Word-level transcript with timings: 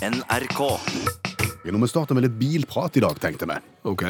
NRK. 0.00 0.60
Nå 1.60 1.72
Når 1.74 1.82
vi 1.82 1.88
starte 1.90 2.14
med 2.16 2.24
litt 2.24 2.36
bilprat 2.40 2.94
i 2.96 3.02
dag, 3.04 3.18
tenkte 3.20 3.44
vi. 3.50 3.56
OK. 3.90 4.04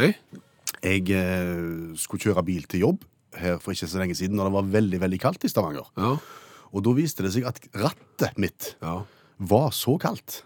Jeg 0.87 1.03
eh, 1.19 1.97
skulle 1.99 2.23
kjøre 2.23 2.45
bil 2.47 2.69
til 2.71 2.85
jobb 2.85 3.03
her 3.41 3.59
for 3.63 3.75
ikke 3.75 3.89
så 3.91 3.99
lenge 3.99 4.15
siden, 4.15 4.39
når 4.39 4.49
det 4.49 4.55
var 4.55 4.69
veldig 4.77 5.01
veldig 5.03 5.19
kaldt 5.23 5.49
i 5.49 5.51
Stavanger. 5.51 5.91
Ja. 5.99 6.13
Og 6.71 6.87
da 6.87 6.95
viste 6.95 7.27
det 7.27 7.35
seg 7.35 7.49
at 7.51 7.59
rattet 7.75 8.39
mitt 8.39 8.75
ja. 8.79 9.01
var 9.43 9.75
så 9.75 9.97
kaldt 9.99 10.45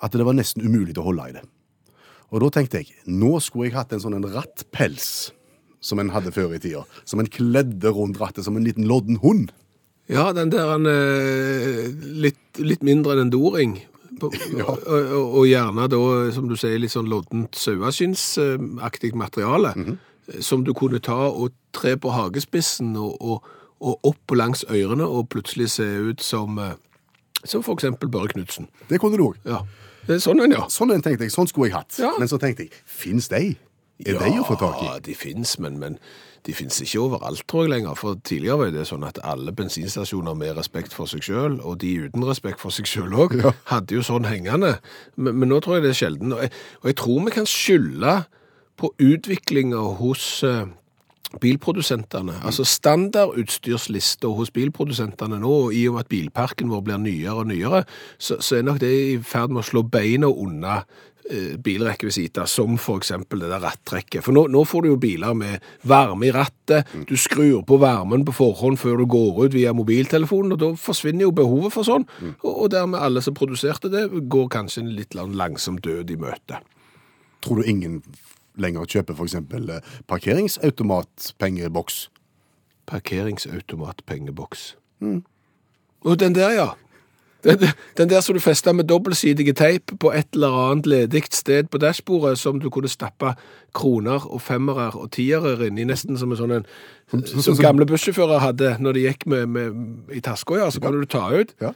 at 0.00 0.16
det 0.16 0.24
var 0.24 0.36
nesten 0.36 0.64
umulig 0.64 0.96
å 0.96 1.06
holde 1.10 1.28
i 1.28 1.36
det. 1.36 1.44
Og 2.32 2.40
da 2.46 2.52
tenkte 2.56 2.80
jeg, 2.80 2.96
nå 3.04 3.36
skulle 3.44 3.68
jeg 3.68 3.76
hatt 3.76 3.92
en 3.92 4.00
sånn 4.00 4.16
en 4.16 4.28
rattpels 4.32 5.28
som 5.84 6.00
en 6.00 6.12
hadde 6.16 6.32
før 6.32 6.56
i 6.56 6.64
tida. 6.64 6.86
Som 7.04 7.20
en 7.20 7.28
kledde 7.28 7.92
rundt 7.92 8.16
rattet 8.16 8.48
som 8.48 8.56
en 8.56 8.64
liten 8.64 8.88
lodden 8.88 9.20
hund. 9.20 9.52
Ja, 10.08 10.32
den 10.32 10.52
der 10.52 10.72
han, 10.72 10.88
eh, 10.88 11.92
litt, 12.16 12.40
litt 12.56 12.80
mindre 12.84 13.12
enn 13.12 13.26
en 13.28 13.36
doring. 13.36 13.82
Ja. 14.58 14.64
og, 14.68 14.82
og, 14.86 15.34
og 15.40 15.46
gjerne 15.48 15.88
da, 15.90 16.00
som 16.34 16.48
du 16.48 16.56
sier, 16.60 16.78
litt 16.80 16.94
sånn 16.94 17.10
loddent 17.10 17.56
saueskinnsaktig 17.58 19.14
materiale. 19.18 19.74
Som 20.40 20.64
du 20.64 20.72
kunne 20.76 21.02
ta 21.04 21.26
og 21.28 21.52
tre 21.76 21.96
på 22.00 22.12
hagespissen 22.14 22.94
og, 22.96 23.18
og, 23.20 23.48
og 23.84 24.08
opp 24.08 24.34
langs 24.36 24.64
ørene 24.72 25.04
og 25.04 25.28
plutselig 25.34 25.70
se 25.74 25.84
ut 25.84 26.22
som, 26.24 26.58
eh, 26.62 26.76
som 27.44 27.64
for 27.66 27.76
eksempel 27.76 28.08
Børre 28.08 28.32
Knudsen. 28.32 28.70
Det 28.88 29.00
kunne 29.02 29.20
du 29.20 29.26
òg. 29.26 29.40
Ja. 29.44 29.64
Sånn 30.20 30.40
en, 30.44 30.52
ja. 30.52 30.64
Sånn 30.72 30.92
en 30.94 31.04
tenkte 31.04 31.26
jeg, 31.26 31.32
sånn 31.32 31.48
skulle 31.48 31.70
jeg 31.70 31.78
hatt. 31.78 31.96
Ja. 32.00 32.12
Men 32.20 32.28
så 32.30 32.38
tenkte 32.40 32.66
jeg, 32.66 32.72
fins 32.84 33.28
de? 33.32 33.54
Er 34.04 34.18
de 34.20 34.38
å 34.40 34.46
få 34.46 34.56
tak 34.60 34.80
i? 34.82 34.88
Ja, 34.88 34.98
de 35.04 35.14
finnes, 35.16 35.54
men, 35.62 35.78
men 35.80 35.98
de 36.46 36.52
finnes 36.52 36.76
ikke 36.84 37.00
overalt, 37.00 37.42
tror 37.48 37.64
jeg 37.64 37.70
lenger. 37.72 37.94
For 37.96 38.18
tidligere 38.24 38.58
var 38.60 38.70
det 38.74 38.86
sånn 38.90 39.06
at 39.08 39.18
alle 39.24 39.52
bensinstasjoner 39.56 40.36
med 40.36 40.56
respekt 40.58 40.92
for 40.92 41.08
seg 41.08 41.24
sjøl, 41.24 41.58
og 41.64 41.78
de 41.80 41.94
uten 42.04 42.26
respekt 42.28 42.60
for 42.60 42.74
seg 42.74 42.88
sjøl 42.90 43.16
òg, 43.16 43.36
Ja. 43.44 43.54
hadde 43.72 43.96
jo 43.96 44.04
sånn 44.04 44.28
hengende. 44.28 44.76
Men, 45.16 45.38
men 45.40 45.48
nå 45.52 45.60
tror 45.64 45.78
jeg 45.78 45.86
det 45.86 45.92
er 45.94 46.00
sjelden. 46.02 46.36
Og 46.36 46.42
jeg, 46.44 46.52
og 46.82 46.90
jeg 46.92 46.96
tror 47.00 47.24
vi 47.24 47.36
kan 47.38 47.48
skylde 47.48 48.16
på 48.76 48.90
utviklinga 49.00 49.80
hos 50.02 50.26
uh, 50.44 50.66
bilprodusentene. 51.40 52.36
Altså 52.44 52.64
standardutstyrslista 52.66 54.28
hos 54.36 54.50
bilprodusentene 54.54 55.38
nå, 55.42 55.52
og 55.66 55.74
i 55.74 55.86
og 55.88 55.96
med 55.96 56.04
at 56.04 56.10
bilparken 56.12 56.70
vår 56.72 56.84
blir 56.86 57.00
nyere 57.02 57.34
og 57.40 57.48
nyere, 57.50 57.84
så, 58.18 58.38
så 58.40 58.58
er 58.58 58.66
nok 58.68 58.80
det 58.82 58.92
i 58.94 59.16
ferd 59.22 59.54
med 59.54 59.64
å 59.64 59.66
slå 59.66 59.82
beina 59.86 60.30
unna 60.30 60.82
bilrekvisitter, 61.64 62.44
som 62.44 62.76
eksempel 62.76 63.40
det 63.40 63.48
der 63.48 63.62
rattrekket. 63.64 64.20
For 64.24 64.36
nå, 64.36 64.44
nå 64.52 64.64
får 64.68 64.84
du 64.84 64.88
jo 64.90 64.98
biler 65.00 65.32
med 65.38 65.64
varme 65.88 66.28
i 66.28 66.32
rattet, 66.34 66.90
du 67.08 67.16
skrur 67.16 67.62
på 67.66 67.78
varmen 67.80 68.26
på 68.28 68.34
forhånd 68.36 68.76
før 68.80 69.00
du 69.00 69.06
går 69.10 69.46
ut 69.46 69.56
via 69.56 69.72
mobiltelefonen, 69.76 70.52
og 70.52 70.60
da 70.60 70.70
forsvinner 70.78 71.26
jo 71.26 71.32
behovet 71.36 71.72
for 71.74 71.88
sånn, 71.88 72.04
og, 72.42 72.52
og 72.52 72.70
dermed 72.74 73.00
alle 73.00 73.24
som 73.24 73.36
produserte 73.36 73.88
det, 73.92 74.06
går 74.28 74.50
kanskje 74.52 74.84
en 74.84 74.94
litt 74.98 75.16
langsom 75.16 75.80
død 75.80 76.12
i 76.12 76.20
møte. 76.20 76.60
Tror 77.44 77.60
du 77.60 77.68
ingen 77.68 78.02
lenger 78.60 78.88
kjøper 78.88 79.16
f.eks. 79.16 79.36
parkeringsautomatpengeboks? 80.10 81.96
Parkeringsautomatpengeboks. 82.86 84.76
Og 86.04 86.20
den 86.20 86.34
der, 86.36 86.50
ja. 86.52 86.68
Den, 87.44 87.68
den 87.98 88.08
der 88.10 88.20
som 88.24 88.34
du 88.34 88.40
festa 88.40 88.72
med 88.72 88.88
dobbeltsidige 88.88 89.52
teip 89.52 89.92
på 90.00 90.12
et 90.16 90.32
eller 90.32 90.56
annet 90.70 90.86
ledig 90.88 91.24
sted 91.30 91.68
på 91.68 91.78
dashbordet, 91.78 92.38
som 92.40 92.60
du 92.60 92.70
kunne 92.72 92.88
stappe 92.88 93.34
kroner 93.76 94.24
og 94.26 94.42
femmere 94.42 94.90
og 94.96 95.10
tiere 95.12 95.68
inn 95.68 95.78
i, 95.78 95.86
nesten 95.88 96.18
som 96.20 96.32
en 96.32 96.40
sånn 96.40 96.58
en 96.58 96.66
Som 97.44 97.58
gamle 97.60 97.86
bussjåfører 97.86 98.40
hadde 98.40 98.76
når 98.80 98.96
de 98.96 99.02
gikk 99.04 99.26
med, 99.26 99.46
med, 99.46 99.74
i 100.16 100.22
taska, 100.24 100.56
ja. 100.56 100.70
Så 100.72 100.80
kan 100.80 100.96
du 100.96 101.04
ta 101.06 101.28
ut. 101.30 101.52
Ja. 101.60 101.74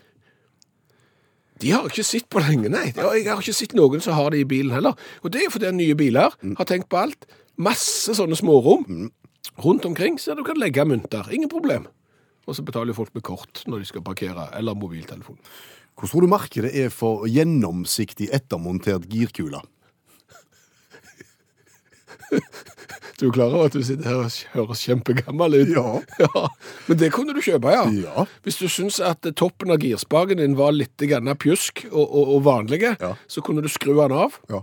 De 1.61 1.70
har 1.74 1.84
ikke 1.91 2.06
sett 2.06 2.28
på 2.30 2.41
lenge, 2.41 2.70
nei. 2.72 2.92
Jeg 2.94 3.28
har 3.28 3.42
ikke 3.42 3.56
sett 3.56 3.74
noen 3.77 4.00
som 4.00 4.16
har 4.16 4.30
det 4.33 4.41
i 4.41 4.48
bilen 4.48 4.72
heller. 4.72 4.96
Og 5.22 5.34
det 5.34 5.44
er 5.44 5.52
fordi 5.52 5.72
nye 5.74 5.98
biler 5.98 6.33
har 6.33 6.69
tenkt 6.70 6.89
på 6.89 7.00
alt. 7.02 7.28
Masse 7.58 8.14
sånne 8.14 8.39
smårom 8.39 9.11
rundt 9.64 9.86
omkring, 9.89 10.19
så 10.22 10.36
du 10.39 10.44
kan 10.46 10.58
legge 10.61 10.86
mynter. 10.86 11.28
Ingen 11.34 11.51
problem. 11.51 11.89
Og 12.48 12.57
så 12.57 12.64
betaler 12.64 12.97
folk 12.97 13.13
med 13.17 13.27
kort 13.29 13.63
når 13.69 13.83
de 13.83 13.89
skal 13.91 14.05
parkere, 14.07 14.48
eller 14.57 14.77
mobiltelefon. 14.79 15.36
Hvordan 15.98 16.13
tror 16.13 16.25
du 16.25 16.31
markedet 16.31 16.70
er 16.79 16.92
for 16.95 17.27
gjennomsiktig 17.29 18.31
ettermontert 18.33 19.09
girkule? 19.11 19.61
Du 23.19 23.27
er 23.27 23.33
klar 23.35 23.51
over 23.51 23.67
at 23.67 23.75
du 23.75 23.83
sitter 23.83 24.07
her 24.07 24.20
og 24.23 24.35
høres 24.53 24.83
kjempegammel 24.87 25.57
ut? 25.58 25.70
Ja. 25.75 25.87
ja. 26.23 26.42
Men 26.87 27.01
det 27.01 27.11
kunne 27.14 27.35
du 27.35 27.41
kjøpe, 27.42 27.73
ja. 27.75 27.83
Ja. 27.91 28.27
Hvis 28.47 28.61
du 28.61 28.69
syns 28.70 29.01
at 29.03 29.27
toppen 29.37 29.73
av 29.75 29.83
girspaken 29.83 30.39
din 30.39 30.55
var 30.58 30.77
litt 30.77 30.95
pjusk 30.98 31.89
og, 31.91 32.05
og, 32.05 32.35
og 32.37 32.45
vanlige, 32.47 32.95
Ja. 33.01 33.17
så 33.27 33.42
kunne 33.42 33.64
du 33.64 33.69
skru 33.69 33.97
den 33.98 34.14
av. 34.14 34.39
Ja. 34.53 34.63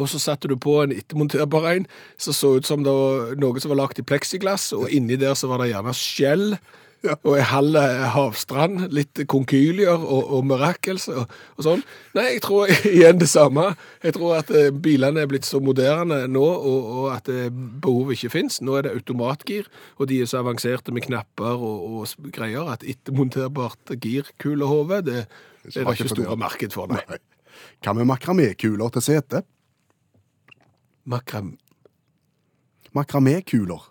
Og 0.00 0.08
så 0.08 0.18
satte 0.22 0.48
du 0.48 0.56
på 0.56 0.78
en 0.80 0.94
ettermonterbar 0.96 1.66
en 1.74 1.86
som 2.16 2.32
så 2.32 2.54
ut 2.56 2.64
som 2.64 2.86
det 2.86 2.94
var 2.94 3.34
noe 3.36 3.60
som 3.60 3.74
var 3.74 3.82
lagt 3.82 4.00
i 4.00 4.06
pleksiglass, 4.06 4.70
og 4.72 4.88
inni 4.88 5.18
der 5.20 5.34
så 5.36 5.50
var 5.50 5.60
det 5.60 5.74
gjerne 5.74 5.92
skjell 5.92 6.46
Ja. 7.00 7.14
og 7.24 7.38
ei 7.38 7.44
halv 7.48 7.76
havstrand, 8.12 8.82
litt 8.92 9.22
konkylier 9.30 9.96
og, 9.96 10.32
og 10.36 10.42
mirakels 10.44 11.06
og, 11.08 11.30
og 11.56 11.64
sånn. 11.64 11.84
Nei, 12.16 12.26
jeg 12.34 12.42
tror 12.44 12.72
igjen 12.90 13.22
det 13.22 13.30
samme. 13.32 13.70
Jeg 14.04 14.18
tror 14.18 14.34
at 14.42 14.52
eh, 14.52 14.68
bilene 14.68 15.22
er 15.22 15.30
blitt 15.30 15.48
så 15.48 15.62
moderne 15.64 16.26
nå, 16.28 16.44
og, 16.44 16.90
og 17.00 17.06
at 17.14 17.30
eh, 17.32 17.48
behovet 17.50 18.18
ikke 18.18 18.34
fins. 18.34 18.60
Nå 18.60 18.76
er 18.76 18.84
det 18.86 18.92
automatgir, 18.98 19.70
og 19.96 20.10
de 20.12 20.20
er 20.20 20.28
så 20.28 20.42
avanserte 20.42 20.92
med 20.92 21.06
knapper 21.06 21.56
og, 21.56 21.86
og 22.02 22.32
greier 22.36 22.68
at 22.74 22.84
ettermonterbart 22.84 23.94
girkulehode, 23.96 25.00
det, 25.08 25.24
det 25.64 25.86
det 25.86 25.96
ikke 25.96 26.12
store 26.12 26.36
marked 26.40 26.76
for, 26.76 26.92
nei. 26.92 27.00
Nei. 27.08 27.20
Hva 27.80 27.96
med 27.96 28.08
makramékuler 28.08 28.92
til 28.96 29.04
sete? 29.04 29.42
Makram... 31.08 31.54
Makramékuler 32.96 33.88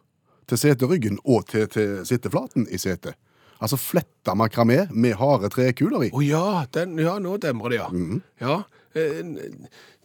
til 0.50 0.60
seteryggen 0.62 1.20
og 1.24 1.48
til, 1.52 1.68
til 1.72 2.00
sitteflaten 2.10 2.68
i 2.70 2.80
setet. 2.82 3.18
Altså 3.60 3.76
fletta 3.76 4.36
makramé 4.40 4.86
med 4.96 5.18
harde 5.20 5.50
trekuler 5.52 6.08
i. 6.08 6.12
Å 6.16 6.24
ja, 6.24 6.44
den, 6.76 6.96
ja, 7.02 7.18
nå 7.20 7.36
demrer 7.44 7.74
det, 7.74 7.80
ja. 7.82 7.88
ja. 8.40 8.54
eh, 8.96 9.20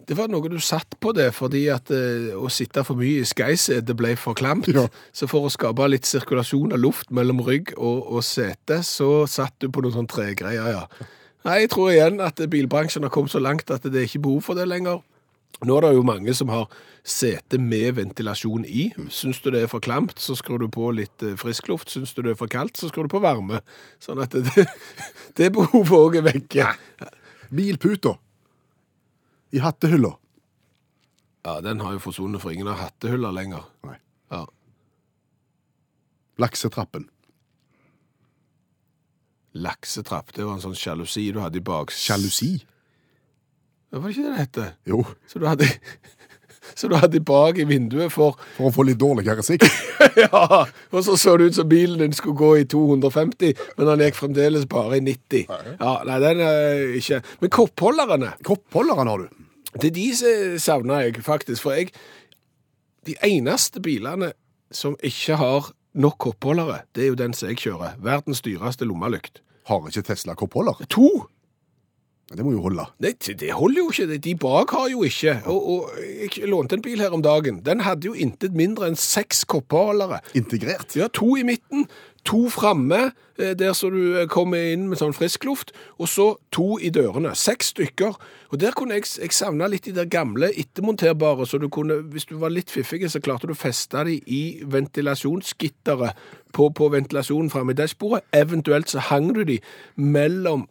Det 0.04 0.16
var 0.18 0.28
noe 0.28 0.50
du 0.50 0.58
satt 0.58 0.96
på 1.00 1.12
det, 1.14 1.28
fordi 1.36 1.62
at 1.70 1.92
eh, 1.94 2.32
å 2.34 2.50
sitte 2.50 2.82
for 2.84 2.98
mye 2.98 3.22
i 3.22 3.28
skeisetet 3.28 3.94
ble 3.96 4.16
for 4.18 4.34
klamt. 4.34 4.72
Ja. 4.74 4.88
Så 5.14 5.30
for 5.30 5.46
å 5.46 5.52
skape 5.54 5.86
litt 5.86 6.08
sirkulasjon 6.10 6.74
av 6.74 6.82
luft 6.82 7.14
mellom 7.14 7.44
rygg 7.46 7.76
og, 7.76 8.02
og 8.18 8.26
sete, 8.26 8.82
så 8.82 9.22
satt 9.30 9.54
du 9.62 9.70
på 9.70 9.86
noen 9.86 10.00
sånne 10.00 10.10
tregreier, 10.10 10.72
ja. 10.74 10.84
Nei, 11.44 11.60
jeg 11.62 11.74
tror 11.74 11.90
igjen 11.92 12.22
at 12.24 12.40
bilbransjen 12.50 13.04
har 13.04 13.12
kommet 13.12 13.34
så 13.34 13.40
langt 13.42 13.70
at 13.70 13.84
det 13.86 14.00
er 14.00 14.06
ikke 14.08 14.24
behov 14.24 14.46
for 14.46 14.58
det 14.58 14.64
lenger. 14.66 15.02
Nå 15.62 15.76
er 15.78 15.86
det 15.86 15.94
jo 15.94 16.02
mange 16.06 16.34
som 16.34 16.50
har 16.50 16.66
sete 17.06 17.60
med 17.62 17.94
ventilasjon 18.00 18.64
i. 18.66 18.88
Syns 19.12 19.38
du 19.44 19.50
det 19.54 19.62
er 19.64 19.70
for 19.70 19.84
klamt, 19.84 20.18
så 20.20 20.34
skrur 20.36 20.58
du 20.64 20.66
på 20.72 20.90
litt 20.96 21.24
frisk 21.40 21.68
luft. 21.70 21.92
Syns 21.92 22.16
du 22.16 22.24
det 22.24 22.34
er 22.34 22.40
for 22.40 22.50
kaldt, 22.50 22.80
så 22.80 22.90
skrur 22.90 23.06
du 23.06 23.12
på 23.14 23.22
varme. 23.24 23.62
Sånn 24.02 24.22
at 24.24 24.34
det, 24.34 24.66
det 25.38 25.52
behovet 25.54 25.94
òg 25.94 26.18
er 26.20 26.26
vekke. 26.32 26.68
Bilputa 27.54 28.16
i 29.54 29.62
hattehylla. 29.62 30.16
Ja, 31.44 31.60
den 31.60 31.80
har 31.84 31.94
jo 31.94 32.02
forsvunnet, 32.02 32.42
for 32.42 32.50
ingen 32.50 32.66
har 32.72 32.80
hattehyller 32.80 33.34
lenger. 33.36 33.66
Nei. 33.84 33.98
Ja. 34.32 34.46
Laksetrappen. 36.40 37.06
Laksetrapp, 39.54 40.32
det 40.34 40.42
var 40.42 40.56
en 40.56 40.64
sånn 40.64 40.78
sjalusi 40.78 41.28
du 41.30 41.38
hadde 41.44 41.60
i 41.60 41.64
bak... 41.64 41.92
Sjalusi. 41.94 42.56
Var 44.00 44.08
det 44.08 44.16
ikke 44.16 44.24
det 44.26 44.32
det 44.34 44.42
hette? 44.42 44.66
Jo, 44.90 45.04
Så 45.30 45.38
du 45.38 45.46
hadde, 45.46 45.68
så 46.78 46.88
du 46.90 46.96
hadde 46.98 47.20
bak 47.24 47.58
i 47.62 47.66
vinduet 47.68 48.10
for 48.12 48.34
for 48.56 48.68
å 48.70 48.72
få 48.74 48.84
litt 48.88 48.98
dårligere 49.00 49.44
sikt. 49.46 49.66
Ja, 50.20 50.64
og 50.92 51.00
så 51.06 51.16
så 51.18 51.32
det 51.40 51.46
ut 51.50 51.56
som 51.56 51.68
bilen 51.68 51.98
din 51.98 52.12
skulle 52.14 52.36
gå 52.38 52.50
i 52.60 52.64
250, 52.70 53.54
men 53.78 53.88
han 53.88 54.02
gikk 54.04 54.18
fremdeles 54.18 54.66
bare 54.70 54.98
i 54.98 55.02
90. 55.06 55.46
Ja, 55.80 55.94
nei, 56.06 56.18
den 56.22 56.42
er 56.44 56.82
ikke... 56.98 57.22
Men 57.40 57.50
koppholderne, 57.54 58.34
Koppholderne 58.46 59.10
har 59.10 59.24
du. 59.24 59.46
det 59.80 59.88
er 59.88 59.94
de 59.96 60.04
som 60.18 60.58
savner 60.62 61.06
jeg 61.08 61.24
faktisk, 61.26 61.62
for 61.64 61.74
jeg... 61.78 61.90
De 63.08 63.16
eneste 63.26 63.80
bilene 63.84 64.30
som 64.72 64.94
ikke 65.04 65.36
har 65.40 65.72
nok 65.94 66.18
koppholdere, 66.28 66.82
det 66.94 67.04
er 67.04 67.10
jo 67.12 67.18
den 67.18 67.34
som 67.36 67.50
jeg 67.50 67.58
kjører. 67.64 67.98
Verdens 68.02 68.40
dyreste 68.44 68.86
lommelykt. 68.88 69.42
Har 69.68 69.84
ikke 69.88 70.02
Tesla 70.10 70.34
koppholder? 70.38 70.84
To! 70.94 71.08
Det 72.32 72.40
må 72.40 72.54
jo 72.54 72.62
holde. 72.64 72.86
Nei, 73.04 73.12
det 73.20 73.50
holder 73.52 73.82
jo 73.82 73.90
ikke. 73.92 74.18
De 74.24 74.32
bak 74.40 74.72
har 74.72 74.88
jo 74.88 75.02
ikke. 75.04 75.36
Og, 75.50 75.66
og 75.74 75.90
jeg 76.00 76.48
lånte 76.48 76.78
en 76.78 76.84
bil 76.84 77.02
her 77.02 77.12
om 77.12 77.22
dagen. 77.22 77.60
Den 77.66 77.84
hadde 77.84 78.08
jo 78.08 78.16
intet 78.16 78.56
mindre 78.56 78.88
enn 78.88 78.96
seks 78.98 79.44
kopperholdere. 79.50 80.22
Integrert. 80.38 80.96
Ja, 80.96 81.10
to 81.12 81.34
i 81.36 81.44
midten, 81.44 81.84
to 82.24 82.46
framme, 82.48 83.10
eh, 83.36 83.52
der 83.52 83.74
så 83.76 83.90
du 83.92 84.16
eh, 84.16 84.28
kommer 84.32 84.72
inn 84.72 84.86
med 84.88 85.02
sånn 85.02 85.12
frisk 85.12 85.44
luft, 85.44 85.74
og 86.00 86.08
så 86.08 86.30
to 86.54 86.78
i 86.80 86.88
dørene. 86.94 87.34
Seks 87.36 87.74
stykker. 87.74 88.16
Og 88.54 88.60
der 88.62 88.72
kunne 88.72 88.96
jeg, 88.96 89.10
jeg 89.20 89.36
savna 89.36 89.68
litt 89.68 89.84
de 89.84 89.92
der 89.92 90.08
gamle 90.08 90.48
ettermonterbare, 90.48 91.44
så 91.46 91.60
du 91.60 91.68
kunne, 91.68 92.00
hvis 92.14 92.30
du 92.30 92.38
var 92.40 92.54
litt 92.54 92.72
fiffig, 92.72 93.04
så 93.12 93.20
klarte 93.20 93.50
du 93.50 93.52
å 93.52 93.58
feste 93.58 94.06
de 94.08 94.16
i 94.24 94.44
ventilasjonsgitteret 94.64 96.24
på, 96.54 96.70
på 96.72 96.88
ventilasjonen 96.94 97.52
framme 97.52 97.76
i 97.76 97.78
dashbordet. 97.82 98.24
Eventuelt 98.32 98.88
så 98.88 99.04
hang 99.10 99.34
du 99.36 99.44
de 99.44 99.60
mellom 100.00 100.64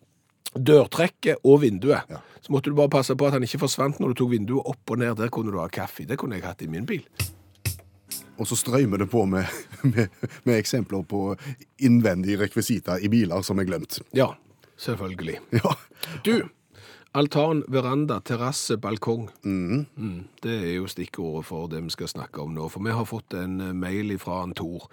dørtrekket 0.56 1.44
og 1.44 1.62
vinduet. 1.64 2.10
Ja. 2.10 2.22
Så 2.44 2.52
måtte 2.52 2.72
du 2.72 2.76
bare 2.76 2.92
passe 2.92 3.16
på 3.16 3.28
at 3.28 3.38
han 3.38 3.46
ikke 3.46 3.62
forsvant 3.62 4.02
når 4.02 4.12
du 4.12 4.20
tok 4.20 4.34
vinduet 4.34 4.68
opp 4.74 4.92
og 4.92 5.00
ned. 5.00 5.16
Der 5.20 5.32
kunne 5.34 5.54
du 5.54 5.62
ha 5.62 5.70
kaffe. 5.72 6.08
Det 6.08 6.18
kunne 6.20 6.40
jeg 6.40 6.46
hatt 6.46 6.64
i 6.66 6.70
min 6.72 6.88
bil. 6.88 7.06
Og 8.42 8.50
så 8.50 8.58
strømmer 8.58 9.00
det 9.00 9.08
på 9.12 9.26
med, 9.30 9.46
med, 9.94 10.10
med 10.44 10.58
eksempler 10.58 11.06
på 11.08 11.36
innvendige 11.80 12.42
rekvisitter 12.42 13.04
i 13.04 13.12
biler 13.12 13.46
som 13.46 13.62
er 13.62 13.70
glemt. 13.70 14.02
Ja, 14.18 14.34
selvfølgelig. 14.82 15.40
Ja. 15.56 15.76
Du, 16.26 16.36
altan, 17.14 17.62
veranda, 17.70 18.20
terrasse, 18.26 18.78
balkong. 18.82 19.28
Mm, 19.46 19.86
det 20.44 20.56
er 20.56 20.72
jo 20.80 20.90
stikkordet 20.90 21.46
for 21.46 21.70
det 21.72 21.84
vi 21.86 21.94
skal 21.94 22.10
snakke 22.10 22.42
om 22.42 22.56
nå. 22.56 22.68
For 22.74 22.84
vi 22.86 22.96
har 22.96 23.06
fått 23.06 23.36
en 23.38 23.60
eh, 23.62 23.74
mail 23.78 24.16
fra 24.22 24.42
en 24.44 24.56
Tor. 24.58 24.90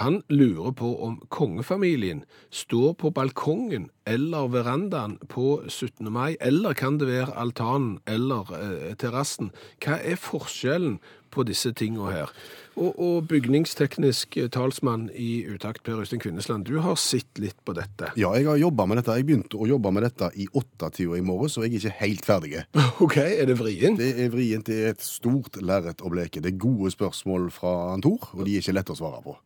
Han 0.00 0.22
lurer 0.28 0.74
på 0.76 0.90
om 1.06 1.20
kongefamilien 1.32 2.24
står 2.50 2.96
på 3.00 3.12
balkongen 3.14 3.88
eller 4.06 4.48
verandaen 4.52 5.16
på 5.30 5.62
17. 5.68 6.10
mai, 6.12 6.36
eller 6.40 6.74
kan 6.74 6.98
det 6.98 7.08
være 7.08 7.36
altanen 7.38 8.00
eller 8.06 8.50
eh, 8.58 8.94
terrassen? 9.00 9.52
Hva 9.80 10.00
er 10.02 10.20
forskjellen 10.20 10.98
på 11.34 11.44
disse 11.46 11.72
tingene 11.76 12.12
her? 12.14 12.30
Og, 12.74 12.96
og 12.98 13.28
bygningsteknisk 13.30 14.34
eh, 14.40 14.48
talsmann 14.50 15.04
i 15.14 15.44
Utakt, 15.46 15.84
Per 15.86 16.00
Øystein 16.02 16.18
Kvinnesland, 16.24 16.64
du 16.66 16.80
har 16.82 16.96
sett 16.98 17.38
litt 17.38 17.60
på 17.66 17.74
dette. 17.76 18.08
ja, 18.18 18.32
jeg 18.34 18.48
har 18.48 18.56
jobba 18.58 18.86
med 18.90 18.98
dette. 18.98 19.14
Jeg 19.20 19.28
begynte 19.28 19.60
å 19.62 19.68
jobbe 19.70 19.92
med 19.94 20.02
dette 20.08 20.30
i 20.42 20.48
åttetida 20.50 21.18
i 21.20 21.22
morgen, 21.22 21.52
så 21.52 21.62
jeg 21.62 21.70
er 21.76 21.78
ikke 21.84 21.94
helt 22.00 22.26
ferdig. 22.26 22.64
Ok, 23.04 23.16
er 23.22 23.46
det 23.46 23.58
vrient? 23.60 23.98
Det 24.02 24.10
er 24.24 24.32
vrient. 24.34 24.66
Det 24.66 24.80
er 24.88 24.90
et 24.96 25.04
stort 25.06 25.60
lerret 25.62 26.02
å 26.02 26.10
bleke. 26.10 26.42
Det 26.42 26.50
er 26.54 26.58
gode 26.64 26.90
spørsmål 26.94 27.46
fra 27.54 27.76
Tor, 28.02 28.30
og 28.34 28.42
de 28.46 28.56
er 28.56 28.64
ikke 28.64 28.74
lette 28.74 28.94
å 28.94 28.98
svare 28.98 29.22
på. 29.22 29.36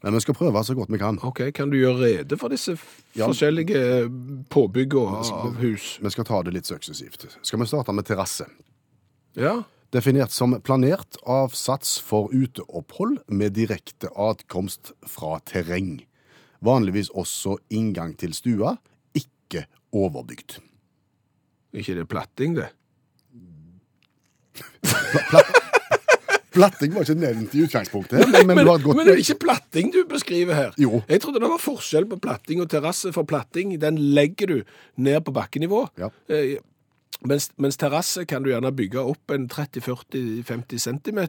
Men 0.00 0.14
vi 0.16 0.20
skal 0.24 0.36
prøve 0.36 0.60
så 0.64 0.72
godt 0.76 0.88
vi 0.92 1.00
kan. 1.00 1.18
Ok, 1.28 1.42
Kan 1.56 1.68
du 1.72 1.76
gjøre 1.76 2.00
rede 2.06 2.36
for 2.40 2.48
disse 2.52 2.72
Ja. 3.16 3.26
forskjellige 3.28 4.08
påbyggene 4.48 5.24
av 5.32 5.58
hus? 5.60 5.98
Vi 6.00 6.10
skal 6.12 6.24
ta 6.28 6.42
det 6.42 6.54
litt 6.56 6.68
suksessivt. 6.68 7.26
Skal 7.44 7.60
vi 7.60 7.66
starte 7.68 7.92
med 7.92 8.04
terrasse? 8.08 8.46
Ja, 9.36 9.62
Definert 9.90 10.30
som 10.30 10.54
planert 10.62 11.16
avsats 11.26 11.96
for 11.98 12.30
uteopphold 12.30 13.24
med 13.26 13.56
direkte 13.58 14.06
adkomst 14.14 14.92
fra 15.02 15.40
terreng. 15.42 16.04
Vanligvis 16.62 17.10
også 17.10 17.56
inngang 17.74 18.14
til 18.20 18.36
stua, 18.36 18.76
ikke 19.16 19.64
overbygd. 19.90 20.60
ikke 21.74 21.94
det 21.98 22.06
platting, 22.08 22.54
det? 22.56 22.70
Platting 26.54 26.94
var 26.94 27.06
ikke 27.06 27.18
nevnt 27.18 27.52
i 27.54 27.62
utgangspunktet, 27.62 28.30
men, 28.30 28.46
men, 28.46 28.66
godt 28.66 28.96
men 28.98 29.06
det 29.06 29.12
er 29.14 29.20
ikke 29.22 29.38
platting 29.44 29.92
du 29.94 30.00
beskriver 30.10 30.54
her. 30.54 30.72
Jo. 30.78 31.02
Jeg 31.08 31.22
trodde 31.22 31.42
det 31.42 31.50
var 31.50 31.62
forskjell 31.62 32.08
på 32.10 32.18
platting 32.22 32.62
og 32.62 32.70
terrasse, 32.70 33.12
for 33.14 33.26
platting 33.26 33.76
den 33.80 33.98
legger 34.14 34.50
du 34.50 34.56
ned 34.98 35.20
på 35.26 35.34
bakkenivå. 35.34 35.84
Ja. 35.98 36.10
Eh, 36.30 36.58
Mens, 37.28 37.50
mens 37.60 37.76
terrasse 37.76 38.24
kan 38.28 38.44
du 38.44 38.48
gjerne 38.48 38.72
bygge 38.72 39.02
opp 39.12 39.32
en 39.34 39.46
30-40-50 39.50 40.80
cm, 40.80 41.20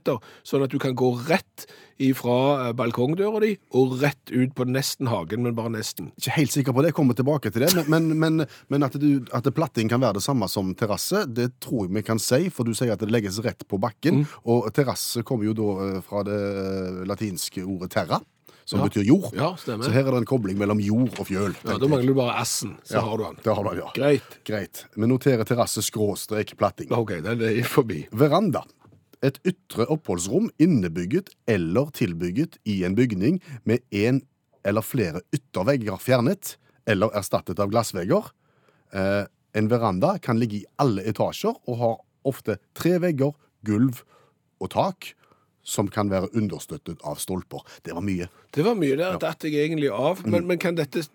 sånn 0.47 0.63
at 0.63 0.71
du 0.71 0.79
kan 0.79 0.95
gå 0.95 1.09
rett 1.27 1.65
ifra 2.01 2.37
eh, 2.67 2.71
balkongdøra 2.77 3.41
di 3.43 3.51
og 3.77 3.97
rett 4.01 4.31
ut 4.31 4.53
på 4.55 4.65
nesten 4.69 5.09
hagen, 5.11 5.43
men 5.45 5.55
bare 5.57 5.73
nesten. 5.75 6.11
Ikke 6.17 6.37
helt 6.37 6.55
sikker 6.55 6.75
på 6.75 6.83
det, 6.83 6.93
jeg 6.93 6.99
kommer 7.01 7.17
tilbake 7.17 7.51
til 7.51 7.65
det. 7.65 7.73
Men, 7.75 7.91
men, 7.91 8.15
men, 8.23 8.45
men 8.71 8.87
at, 8.87 8.95
du, 9.01 9.25
at 9.35 9.51
platting 9.55 9.91
kan 9.91 10.01
være 10.03 10.19
det 10.19 10.25
samme 10.25 10.47
som 10.51 10.71
terrasse, 10.77 11.25
det 11.27 11.51
tror 11.63 11.87
jeg 11.87 11.95
vi 11.99 12.05
kan 12.07 12.21
si. 12.21 12.47
For 12.53 12.67
du 12.67 12.75
sier 12.77 12.95
at 12.95 13.03
det 13.03 13.11
legges 13.11 13.41
rett 13.43 13.67
på 13.67 13.79
bakken. 13.81 14.23
Mm. 14.23 14.37
Og 14.53 14.71
terrasse 14.75 15.25
kommer 15.27 15.49
jo 15.49 15.57
da 15.57 15.71
eh, 15.87 15.97
fra 16.05 16.23
det 16.27 16.39
eh, 16.39 17.01
latinske 17.09 17.65
ordet 17.67 17.91
terra, 17.97 18.21
som 18.71 18.79
Ja. 18.79 18.87
betyr 18.87 19.03
jord. 19.03 19.33
Ja, 19.35 19.49
stemmer. 19.59 19.83
Så 19.85 19.91
her 19.91 20.07
er 20.07 20.11
det 20.15 20.21
en 20.23 20.29
kobling 20.29 20.57
mellom 20.59 20.79
jord 20.79 21.19
og 21.19 21.27
fjøl. 21.27 21.55
Ja, 21.67 21.77
Da 21.77 21.87
mangler 21.91 22.07
du 22.07 22.13
bare 22.15 22.37
assen, 22.39 22.77
så 22.87 22.95
Ja, 22.95 23.01
har 23.03 23.17
du 23.19 23.23
den. 23.27 23.35
Det 23.43 23.55
har 23.57 23.63
du 23.67 23.75
ja. 23.81 23.89
Greit. 23.97 24.37
Greit. 24.47 24.85
Vi 24.95 25.07
noterer 25.11 25.43
terrasse 25.45 25.83
skråstrek 25.83 26.55
platting. 26.57 26.91
OK, 26.95 27.17
den 27.21 27.41
er 27.41 27.63
forbi. 27.67 28.05
Veranda. 28.15 28.63
Et 29.21 29.37
ytre 29.45 29.85
oppholdsrom 29.91 30.49
innebygget 30.57 31.29
eller 31.47 31.91
tilbygget 31.91 32.57
i 32.65 32.83
en 32.87 32.95
bygning 32.95 33.41
med 33.65 33.79
en 33.91 34.21
eller 34.65 34.81
flere 34.81 35.21
yttervegger 35.33 35.99
fjernet 35.99 36.55
eller 36.87 37.09
erstattet 37.13 37.59
av 37.59 37.69
glassvegger. 37.69 38.31
Eh, 38.93 39.25
en 39.53 39.67
veranda 39.69 40.15
kan 40.21 40.39
ligge 40.39 40.61
i 40.61 40.65
alle 40.79 41.03
etasjer 41.05 41.53
og 41.67 41.77
har 41.77 41.97
ofte 42.25 42.57
tre 42.73 42.97
vegger, 42.99 43.33
gulv 43.65 44.01
og 44.61 44.69
tak 44.73 45.13
som 45.63 45.87
kan 45.87 46.09
være 46.09 46.31
understøttet 46.33 46.97
av 47.05 47.17
stolper. 47.21 47.61
Det 47.85 47.93
var 47.93 48.01
mye. 48.01 48.27
Det 48.51 48.65
var 48.65 48.75
mye 48.75 48.97
der, 48.99 49.17
datt 49.21 49.43
jeg 49.47 49.53
egentlig 49.53 49.91
av. 49.91 50.25
Men, 50.27 50.45
men 50.47 50.57
kan 50.59 50.75
dette 50.75 51.05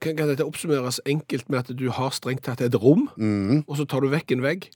kan, 0.00 0.16
kan 0.18 0.28
dette 0.28 0.44
oppsummeres 0.46 1.00
enkelt 1.08 1.48
med 1.50 1.64
at 1.64 1.76
du 1.78 1.88
har 1.94 2.10
strengt 2.14 2.44
tatt 2.46 2.60
et 2.64 2.74
rom, 2.76 3.06
og 3.66 3.76
så 3.78 3.86
tar 3.88 4.04
du 4.04 4.10
vekk 4.12 4.34
en 4.36 4.42
vegg? 4.44 4.66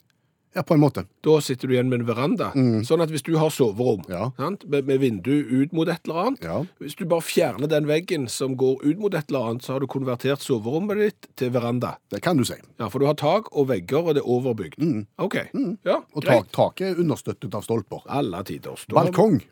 Ja, 0.56 0.62
på 0.64 0.72
en 0.74 0.80
måte. 0.80 1.02
Da 1.22 1.34
sitter 1.44 1.68
du 1.68 1.74
igjen 1.74 1.90
med 1.92 2.00
en 2.00 2.06
veranda. 2.08 2.46
Sånn 2.88 3.02
at 3.04 3.10
hvis 3.12 3.22
du 3.26 3.34
har 3.38 3.50
soverom 3.52 4.00
Ja. 4.08 4.30
sant? 4.38 4.64
Med, 4.66 4.86
med 4.88 4.98
vindu 5.02 5.44
ut 5.44 5.74
mot 5.76 5.86
et 5.92 6.00
eller 6.08 6.22
annet, 6.22 6.42
Ja. 6.42 6.62
hvis 6.80 6.96
du 6.96 7.04
bare 7.04 7.20
fjerner 7.20 7.68
den 7.68 7.84
veggen 7.86 8.24
som 8.32 8.56
går 8.56 8.80
ut 8.82 8.98
mot 8.98 9.14
et 9.14 9.28
eller 9.28 9.50
annet, 9.50 9.62
så 9.62 9.74
har 9.76 9.80
du 9.84 9.86
konvertert 9.86 10.40
soverommet 10.40 10.96
ditt 11.04 11.28
til 11.36 11.50
veranda. 11.54 11.98
Det 12.10 12.22
kan 12.24 12.40
du 12.40 12.44
si. 12.48 12.56
Ja, 12.80 12.88
For 12.88 12.98
du 12.98 13.06
har 13.06 13.14
tak 13.14 13.52
og 13.52 13.68
vegger, 13.68 14.00
og 14.08 14.14
det 14.16 14.24
er 14.24 14.32
overbygd. 14.32 14.80
OK. 15.18 15.36
Ja, 15.84 16.00
Og 16.16 16.24
taket 16.24 16.80
er 16.96 17.04
understøttet 17.04 17.54
av 17.54 17.62
stolper. 17.68 18.00
Alle 18.08 18.42
tiders. 18.42 18.86
Vi- 18.88 18.94
Balkong. 18.96 19.42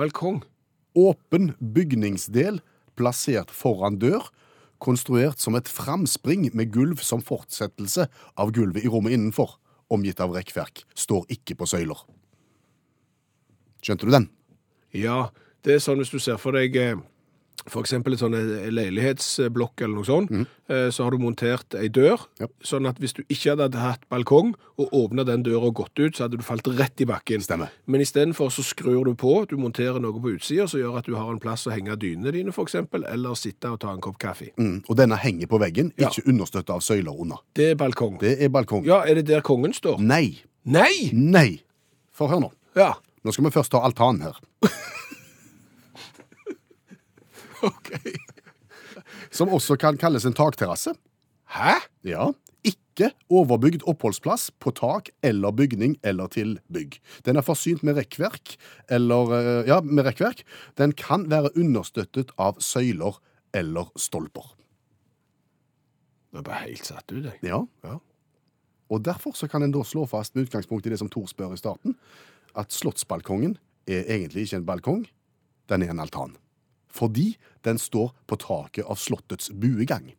Balkong. 0.00 0.40
Åpen 0.96 1.50
bygningsdel 1.60 2.62
plassert 2.96 3.50
foran 3.52 3.98
dør, 4.00 4.30
konstruert 4.80 5.42
som 5.42 5.58
et 5.58 5.68
framspring 5.68 6.46
med 6.56 6.72
gulv 6.72 7.02
som 7.04 7.20
fortsettelse 7.20 8.06
av 8.40 8.52
gulvet 8.56 8.86
i 8.86 8.88
rommet 8.88 9.12
innenfor, 9.12 9.58
omgitt 9.92 10.22
av 10.24 10.32
rekkverk, 10.32 10.86
står 10.96 11.28
ikke 11.36 11.58
på 11.60 11.68
søyler. 11.68 12.00
Skjønte 13.84 14.08
du 14.08 14.14
den? 14.16 14.30
Ja, 14.96 15.28
det 15.68 15.76
er 15.76 15.84
sånn 15.84 16.00
hvis 16.00 16.14
du 16.14 16.18
ser 16.22 16.40
for 16.40 16.56
deg 16.56 16.80
eh, 17.66 17.76
eksempel 17.80 18.14
et 18.16 18.20
sånn 18.22 18.34
eh, 18.34 18.68
leilighetsblokk 18.72 19.82
eller 19.84 19.94
noe 20.00 20.06
sånt, 20.08 20.30
mm. 20.30 20.46
så 20.94 21.02
har 21.02 21.10
du 21.10 21.18
montert 21.18 21.74
ei 21.74 21.88
dør, 21.90 22.20
Ja. 22.38 22.46
sånn 22.62 22.86
at 22.86 22.98
hvis 23.02 23.12
du 23.16 23.22
ikke 23.28 23.56
hadde 23.58 23.78
hatt 23.80 24.04
balkong 24.08 24.52
og 24.78 24.92
åpnet 24.94 25.26
den 25.26 25.42
døra 25.42 25.66
og 25.66 25.74
gått 25.80 25.98
ut, 25.98 26.14
så 26.14 26.24
hadde 26.28 26.38
du 26.38 26.44
falt 26.46 26.68
rett 26.78 27.00
i 27.02 27.06
bakken. 27.10 27.42
Stemmer. 27.42 27.72
Men 27.86 28.00
istedenfor 28.04 28.50
så 28.54 28.62
skrur 28.62 29.04
du 29.04 29.14
på, 29.18 29.46
du 29.50 29.56
monterer 29.58 29.98
noe 30.00 30.20
på 30.22 30.36
utsida 30.36 30.68
som 30.70 30.78
gjør 30.80 30.98
at 31.00 31.06
du 31.10 31.16
har 31.18 31.30
en 31.32 31.40
plass 31.42 31.66
å 31.66 31.74
henge 31.74 31.96
dynene 31.98 32.30
dine, 32.32 32.54
f.eks., 32.54 32.76
eller 32.76 33.34
sitte 33.34 33.72
og 33.72 33.80
ta 33.82 33.90
en 33.92 34.00
kopp 34.04 34.18
kaffe. 34.22 34.52
Mm. 34.56 34.84
Og 34.88 34.96
denne 34.96 35.18
henger 35.18 35.46
på 35.50 35.58
veggen, 35.58 35.92
Ja. 35.98 36.08
ikke 36.08 36.28
understøttet 36.30 36.70
av 36.70 36.80
søyler 36.80 37.18
under. 37.18 37.42
Det 37.54 37.72
er 37.72 37.74
balkong. 37.74 38.20
Det 38.20 38.36
er 38.40 38.48
balkong. 38.48 38.84
Ja, 38.86 39.02
er 39.02 39.14
det 39.18 39.26
der 39.26 39.40
kongen 39.42 39.74
står? 39.74 39.98
Nei. 39.98 40.38
Nei! 40.64 41.10
Nei. 41.12 41.60
For 42.12 42.28
hør 42.28 42.40
nå. 42.46 42.52
Ja. 42.76 42.94
Nå 43.24 43.32
skal 43.32 43.44
vi 43.44 43.50
først 43.50 43.72
ta 43.74 43.82
altanen 43.84 44.22
her. 44.22 44.38
OK. 47.68 47.90
Som 49.30 49.52
også 49.54 49.76
kan 49.80 49.98
kalles 50.00 50.26
en 50.26 50.36
takterrasse. 50.36 50.94
Hæ? 51.50 51.76
Ja. 52.06 52.30
Ikke 52.66 53.10
overbygd 53.32 53.86
oppholdsplass 53.88 54.50
på 54.60 54.72
tak 54.76 55.08
eller 55.24 55.54
bygning 55.56 55.96
eller 56.04 56.28
til 56.32 56.58
bygg. 56.72 56.98
Den 57.24 57.40
er 57.40 57.46
forsynt 57.46 57.82
med 57.86 57.96
rekkverk, 57.96 58.56
eller 58.92 59.34
eh, 59.38 59.68
Ja, 59.70 59.80
med 59.80 60.04
rekkverk. 60.06 60.44
Den 60.78 60.92
kan 60.92 61.30
være 61.30 61.54
understøttet 61.56 62.34
av 62.38 62.60
søyler 62.60 63.18
eller 63.56 63.90
stolper. 63.96 64.54
Jeg 66.30 66.46
ble 66.46 66.60
helt 66.62 66.86
satt 66.86 67.10
ut, 67.10 67.24
jeg. 67.24 67.38
Ja. 67.42 67.64
Ja. 67.86 67.96
Og 68.90 69.04
derfor 69.06 69.34
så 69.38 69.48
kan 69.50 69.62
en 69.62 69.72
da 69.74 69.82
slå 69.86 70.04
fast, 70.10 70.34
med 70.34 70.48
utgangspunkt 70.48 70.86
i 70.86 70.92
det 70.92 70.98
som 71.00 71.10
Tor 71.10 71.26
spør 71.30 71.54
i 71.54 71.58
starten, 71.58 71.96
at 72.58 72.74
slottsbalkongen 72.74 73.56
er 73.90 74.06
egentlig 74.10 74.46
ikke 74.46 74.60
en 74.60 74.66
balkong, 74.66 75.02
den 75.70 75.86
er 75.86 75.92
en 75.94 76.02
altan. 76.02 76.34
Fordi 76.94 77.34
den 77.66 77.78
står 77.78 78.14
på 78.26 78.38
taket 78.40 78.88
av 78.88 78.98
slottets 78.98 79.52
buegang. 79.52 80.12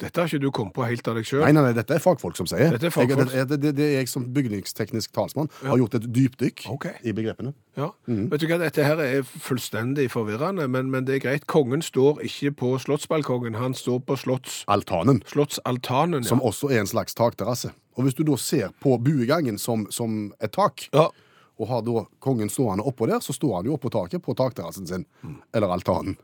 Dette 0.00 0.16
har 0.22 0.30
ikke 0.30 0.40
du 0.40 0.48
kommet 0.54 0.72
på 0.76 0.84
helt 0.88 1.08
av 1.10 1.18
deg 1.18 1.26
sjøl. 1.28 1.42
Nei, 1.44 1.52
nei, 1.52 1.64
nei, 1.66 1.72
dette 1.76 1.92
er 1.92 2.00
fagfolk 2.00 2.38
som 2.38 2.48
sier. 2.48 2.72
Dette 2.72 2.88
er 2.88 2.94
fagfolk. 2.94 3.34
Jeg, 3.34 3.48
det, 3.50 3.58
det, 3.60 3.72
det 3.76 3.84
er 3.84 3.92
jeg 3.98 4.08
som 4.08 4.24
bygningsteknisk 4.32 5.12
talsmann 5.16 5.50
har 5.60 5.76
gjort 5.80 5.98
et 5.98 6.06
dypdykk 6.08 6.64
okay. 6.72 6.94
i 7.04 7.12
begrepene. 7.16 7.52
Ja. 7.76 7.90
Vet 8.08 8.40
du 8.40 8.46
hva, 8.48 8.60
Dette 8.62 8.86
her 8.86 9.02
er 9.04 9.26
fullstendig 9.28 10.08
forvirrende, 10.14 10.66
men, 10.72 10.88
men 10.92 11.08
det 11.08 11.18
er 11.18 11.24
greit. 11.26 11.46
Kongen 11.50 11.84
står 11.84 12.22
ikke 12.26 12.54
på 12.62 12.72
slottsbalkongen, 12.86 13.58
han 13.60 13.76
står 13.76 14.00
på 14.08 14.16
slottsaltanen. 14.24 15.20
Slottsaltanen. 15.28 16.24
Ja. 16.24 16.32
som 16.32 16.40
også 16.44 16.72
er 16.72 16.84
en 16.84 16.90
slags 16.90 17.16
takterrasse. 17.18 17.74
Og 17.98 18.06
hvis 18.06 18.16
du 18.16 18.24
da 18.24 18.38
ser 18.40 18.72
på 18.80 18.96
buegangen 19.04 19.60
som, 19.60 19.84
som 19.92 20.30
et 20.40 20.56
tak, 20.56 20.88
Ja. 20.96 21.10
Og 21.60 21.68
har 21.68 21.82
da 21.84 22.04
kongen 22.24 22.48
stående 22.52 22.86
oppå 22.88 23.06
der, 23.10 23.20
så 23.20 23.34
står 23.36 23.58
han 23.58 23.68
jo 23.68 23.74
oppå 23.76 23.90
taket 23.92 24.22
på 24.24 24.32
takterrassen 24.38 24.86
sin. 24.88 25.04
Eller 25.54 25.72
altanen. 25.74 26.16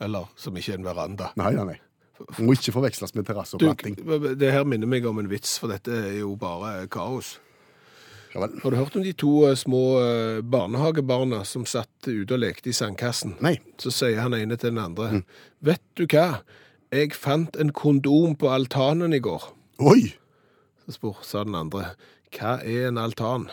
Eller 0.00 0.30
som 0.38 0.56
ikke 0.56 0.72
er 0.72 0.78
en 0.80 0.86
veranda. 0.88 1.32
Nei, 1.36 1.52
nei, 1.58 1.64
nei. 1.74 1.78
Må 2.42 2.54
ikke 2.56 2.72
forveksles 2.74 3.12
med 3.14 3.26
terrasse 3.28 3.54
og 3.54 3.60
Du, 3.62 3.66
platting. 3.68 3.94
det 4.40 4.48
her 4.50 4.64
minner 4.66 4.88
meg 4.90 5.04
om 5.06 5.20
en 5.22 5.28
vits, 5.30 5.52
for 5.62 5.70
dette 5.70 5.92
er 5.94 6.16
jo 6.22 6.32
bare 6.40 6.88
kaos. 6.90 7.36
Ja 8.34 8.42
vel. 8.42 8.56
Har 8.62 8.74
du 8.74 8.76
hørt 8.76 8.96
om 8.98 9.04
de 9.06 9.12
to 9.16 9.30
eh, 9.48 9.54
små 9.56 9.82
eh, 10.02 10.40
barnehagebarna 10.42 11.44
som 11.48 11.62
satt 11.64 12.08
ute 12.10 12.34
og 12.34 12.42
lekte 12.42 12.68
i 12.72 12.74
sandkassen? 12.76 13.36
Nei. 13.44 13.54
Så 13.80 13.92
sier 13.94 14.18
han 14.24 14.34
ene 14.36 14.58
til 14.60 14.74
den 14.74 14.82
andre, 14.82 15.22
vet 15.64 15.80
du 15.96 16.04
hva? 16.10 16.40
Jeg 16.92 17.14
fant 17.16 17.56
en 17.60 17.70
kondom 17.76 18.34
på 18.40 18.50
altanen 18.52 19.14
i 19.16 19.20
går. 19.24 19.48
Oi! 19.80 20.12
Så 20.84 20.96
spør, 20.98 21.18
sa 21.24 21.44
den 21.44 21.56
andre, 21.58 21.92
hva 22.36 22.58
er 22.64 22.90
en 22.90 22.98
altan? 23.00 23.48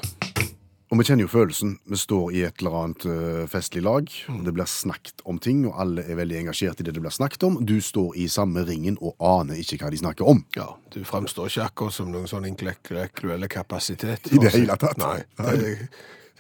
Og 0.96 1.02
vi 1.02 1.10
kjenner 1.10 1.26
jo 1.26 1.32
følelsen. 1.34 1.74
Vi 1.92 1.98
står 2.00 2.30
i 2.32 2.42
et 2.48 2.62
eller 2.62 2.76
annet 2.80 3.06
eh, 3.12 3.42
festlig 3.52 3.82
lag, 3.84 4.08
og 4.32 4.46
det 4.48 4.54
blir 4.56 4.70
snakket 4.72 5.26
om 5.28 5.42
ting, 5.44 5.66
og 5.68 5.76
alle 5.84 6.06
er 6.08 6.16
veldig 6.16 6.38
engasjert 6.46 6.80
i 6.80 6.86
det 6.88 6.94
det 6.96 7.02
blir 7.04 7.12
snakket 7.12 7.44
om. 7.44 7.58
Du 7.68 7.82
står 7.84 8.16
i 8.16 8.30
samme 8.32 8.64
ringen 8.64 8.96
og 9.04 9.20
aner 9.20 9.60
ikke 9.60 9.82
hva 9.82 9.92
de 9.92 10.00
snakker 10.00 10.30
om. 10.32 10.46
Ja, 10.56 10.70
du 10.96 11.02
fremstår 11.04 11.52
ikke 11.52 11.66
akkurat 11.68 11.98
som 11.98 12.14
noen 12.14 12.32
sånn 12.32 12.48
intellektuelle 12.48 13.52
kapasitet. 13.52 14.32
I 14.32 14.40
det 14.40 14.54
hele 14.56 14.80
tatt. 14.80 14.96
Nei, 15.04 15.18
det, 15.36 15.74
jo 15.74 15.90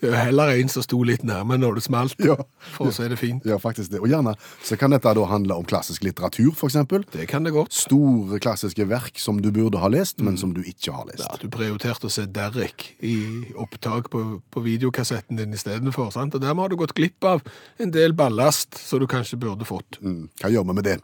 heller 0.01 0.49
en 0.55 0.69
som 0.69 0.83
sto 0.83 1.01
litt 1.07 1.23
nærme 1.23 1.57
når 1.57 1.75
det 1.79 1.83
smalt, 1.85 2.15
Ja. 2.19 2.35
for 2.75 2.87
å 2.87 2.93
si 2.93 3.07
det 3.07 3.17
fint. 3.19 3.45
Ja, 3.45 3.57
faktisk 3.57 3.91
det. 3.91 3.99
Og 4.01 4.07
gjerne 4.09 4.35
så 4.63 4.77
kan 4.77 4.91
dette 4.91 5.13
da 5.15 5.25
handle 5.25 5.55
om 5.55 5.65
klassisk 5.65 6.03
litteratur, 6.03 6.51
eksempel. 6.67 7.05
Det 7.11 7.27
kan 7.27 7.43
det 7.43 7.53
godt. 7.53 7.71
Store 7.73 8.39
klassiske 8.39 8.85
verk 8.89 9.17
som 9.19 9.39
du 9.41 9.51
burde 9.51 9.79
ha 9.79 9.87
lest, 9.87 10.19
men 10.19 10.37
som 10.37 10.53
du 10.53 10.61
ikke 10.61 10.91
har 10.93 11.05
lest. 11.05 11.23
Ja, 11.23 11.37
du 11.41 11.47
prioriterte 11.49 12.07
å 12.07 12.11
se 12.11 12.25
Derrick 12.25 12.95
i 13.05 13.15
opptak 13.55 14.09
på, 14.13 14.41
på 14.51 14.63
videokassetten 14.65 15.37
din 15.39 15.53
istedenfor? 15.55 16.11
Og 16.15 16.39
dermed 16.41 16.63
har 16.65 16.69
du 16.69 16.75
gått 16.79 16.93
glipp 16.97 17.23
av 17.23 17.41
en 17.79 17.91
del 17.91 18.13
ballast 18.13 18.75
som 18.77 18.99
du 18.99 19.07
kanskje 19.07 19.39
burde 19.39 19.65
fått. 19.67 19.99
Mm. 20.01 20.27
Hva 20.41 20.51
gjør 20.51 20.67
vi 20.67 20.75
med 20.77 20.83
det? 20.87 20.97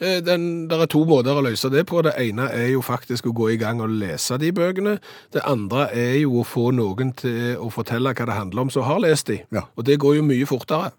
Eh, 0.00 0.20
Den, 0.24 0.68
der 0.68 0.84
er 0.84 0.90
to 0.90 1.04
måter 1.08 1.36
å 1.38 1.42
løse 1.44 1.70
det 1.72 1.86
på. 1.88 2.02
Det 2.06 2.14
ene 2.20 2.48
er 2.54 2.70
jo 2.72 2.82
faktisk 2.84 3.26
å 3.30 3.34
gå 3.36 3.50
i 3.54 3.58
gang 3.60 3.80
og 3.84 3.90
lese 3.90 4.38
de 4.40 4.50
bøkene. 4.54 4.98
Det 5.34 5.42
andre 5.48 5.88
er 5.96 6.16
jo 6.22 6.40
å 6.42 6.46
få 6.46 6.68
noen 6.76 7.12
til 7.18 7.56
å 7.58 7.70
fortelle 7.72 8.14
hva 8.14 8.27
det 8.28 8.38
handler 8.38 8.66
om 8.66 8.72
som 8.72 8.86
har 8.86 9.00
lest 9.02 9.30
de. 9.30 9.40
Ja. 9.54 9.66
Og 9.76 9.86
det 9.88 9.98
går 10.02 10.18
jo 10.18 10.26
mye 10.26 10.48
fortere. 10.48 10.92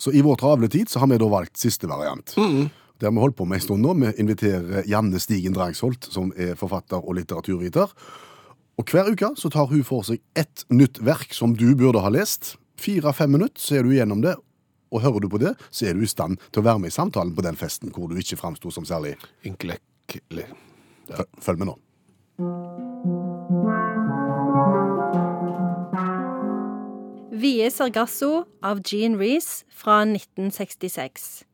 Så 0.00 0.14
i 0.16 0.22
vår 0.24 0.38
travle 0.40 0.70
tid 0.72 0.88
så 0.88 1.02
har 1.02 1.10
vi 1.10 1.18
da 1.20 1.28
valgt 1.28 1.60
siste 1.60 1.88
variant. 1.90 2.32
Det 3.00 3.08
har 3.08 3.12
vi 3.12 3.20
holdt 3.20 3.36
på 3.36 3.46
med 3.48 3.60
en 3.60 3.64
stund 3.64 3.84
nå. 3.84 3.94
Vi 4.00 4.12
inviterer 4.20 4.88
Janne 4.88 5.20
Stigen 5.20 5.56
Drangsholt, 5.56 6.08
som 6.12 6.32
er 6.36 6.56
forfatter 6.60 7.00
og 7.00 7.16
litteraturviter. 7.16 7.92
Og 8.80 8.92
hver 8.92 9.10
uke 9.12 9.32
så 9.36 9.50
tar 9.52 9.68
hun 9.68 9.84
for 9.84 10.04
seg 10.08 10.20
ett 10.38 10.64
nytt 10.72 11.02
verk 11.04 11.34
som 11.36 11.52
du 11.56 11.68
burde 11.76 12.00
ha 12.00 12.12
lest. 12.12 12.54
Fire-fem 12.80 13.32
minutter, 13.36 13.60
så 13.60 13.76
er 13.80 13.84
du 13.84 13.92
gjennom 13.92 14.24
det. 14.24 14.36
Og 14.90 15.04
hører 15.04 15.24
du 15.24 15.28
på 15.32 15.40
det, 15.40 15.54
så 15.70 15.90
er 15.90 15.96
du 15.96 16.04
i 16.04 16.10
stand 16.10 16.40
til 16.50 16.62
å 16.62 16.68
være 16.70 16.82
med 16.82 16.92
i 16.92 16.96
samtalen 16.96 17.34
på 17.36 17.44
den 17.46 17.60
festen 17.60 17.92
hvor 17.94 18.08
du 18.10 18.16
ikke 18.20 18.40
framsto 18.40 18.72
som 18.74 18.88
særlig 18.88 19.16
Intellektuelle. 19.46 20.48
Ja. 21.12 21.28
Følg 21.44 21.60
med 21.60 21.74
nå. 21.74 22.89
Vie 27.40 27.70
Sargasso 27.70 28.44
av 28.60 28.82
Jean 28.84 29.14
Reece 29.16 29.64
fra 29.72 30.02
1966. 30.02 31.44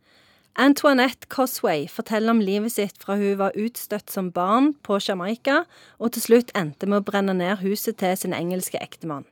Antoinette 0.58 1.28
Cosway 1.28 1.84
forteller 1.86 2.32
om 2.32 2.40
livet 2.42 2.72
sitt 2.74 2.96
fra 2.98 3.14
hun 3.20 3.36
var 3.38 3.54
utstøtt 3.54 4.10
som 4.10 4.32
barn 4.34 4.72
på 4.82 4.98
Jamaica, 4.98 5.60
og 6.02 6.16
til 6.16 6.24
slutt 6.24 6.50
endte 6.58 6.88
med 6.90 7.04
å 7.04 7.06
brenne 7.06 7.36
ned 7.38 7.60
huset 7.60 8.00
til 8.00 8.16
sin 8.18 8.34
engelske 8.34 8.80
ektemann. 8.82 9.28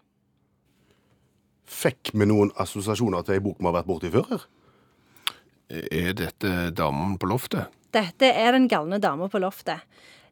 Fikk 1.67 2.13
vi 2.15 2.29
noen 2.31 2.53
assosiasjoner 2.61 3.25
til 3.27 3.41
ei 3.41 3.43
bok 3.43 3.59
vi 3.59 3.71
har 3.71 3.79
vært 3.81 3.91
borti 3.91 4.13
før? 4.15 4.31
her? 4.31 4.47
Er 5.91 6.15
dette 6.15 6.71
damen 6.77 7.17
på 7.19 7.33
loftet? 7.33 7.73
Dette 7.91 8.31
er 8.31 8.53
Den 8.53 8.69
galne 8.71 9.01
dama 9.03 9.27
på 9.33 9.43
loftet. 9.43 9.83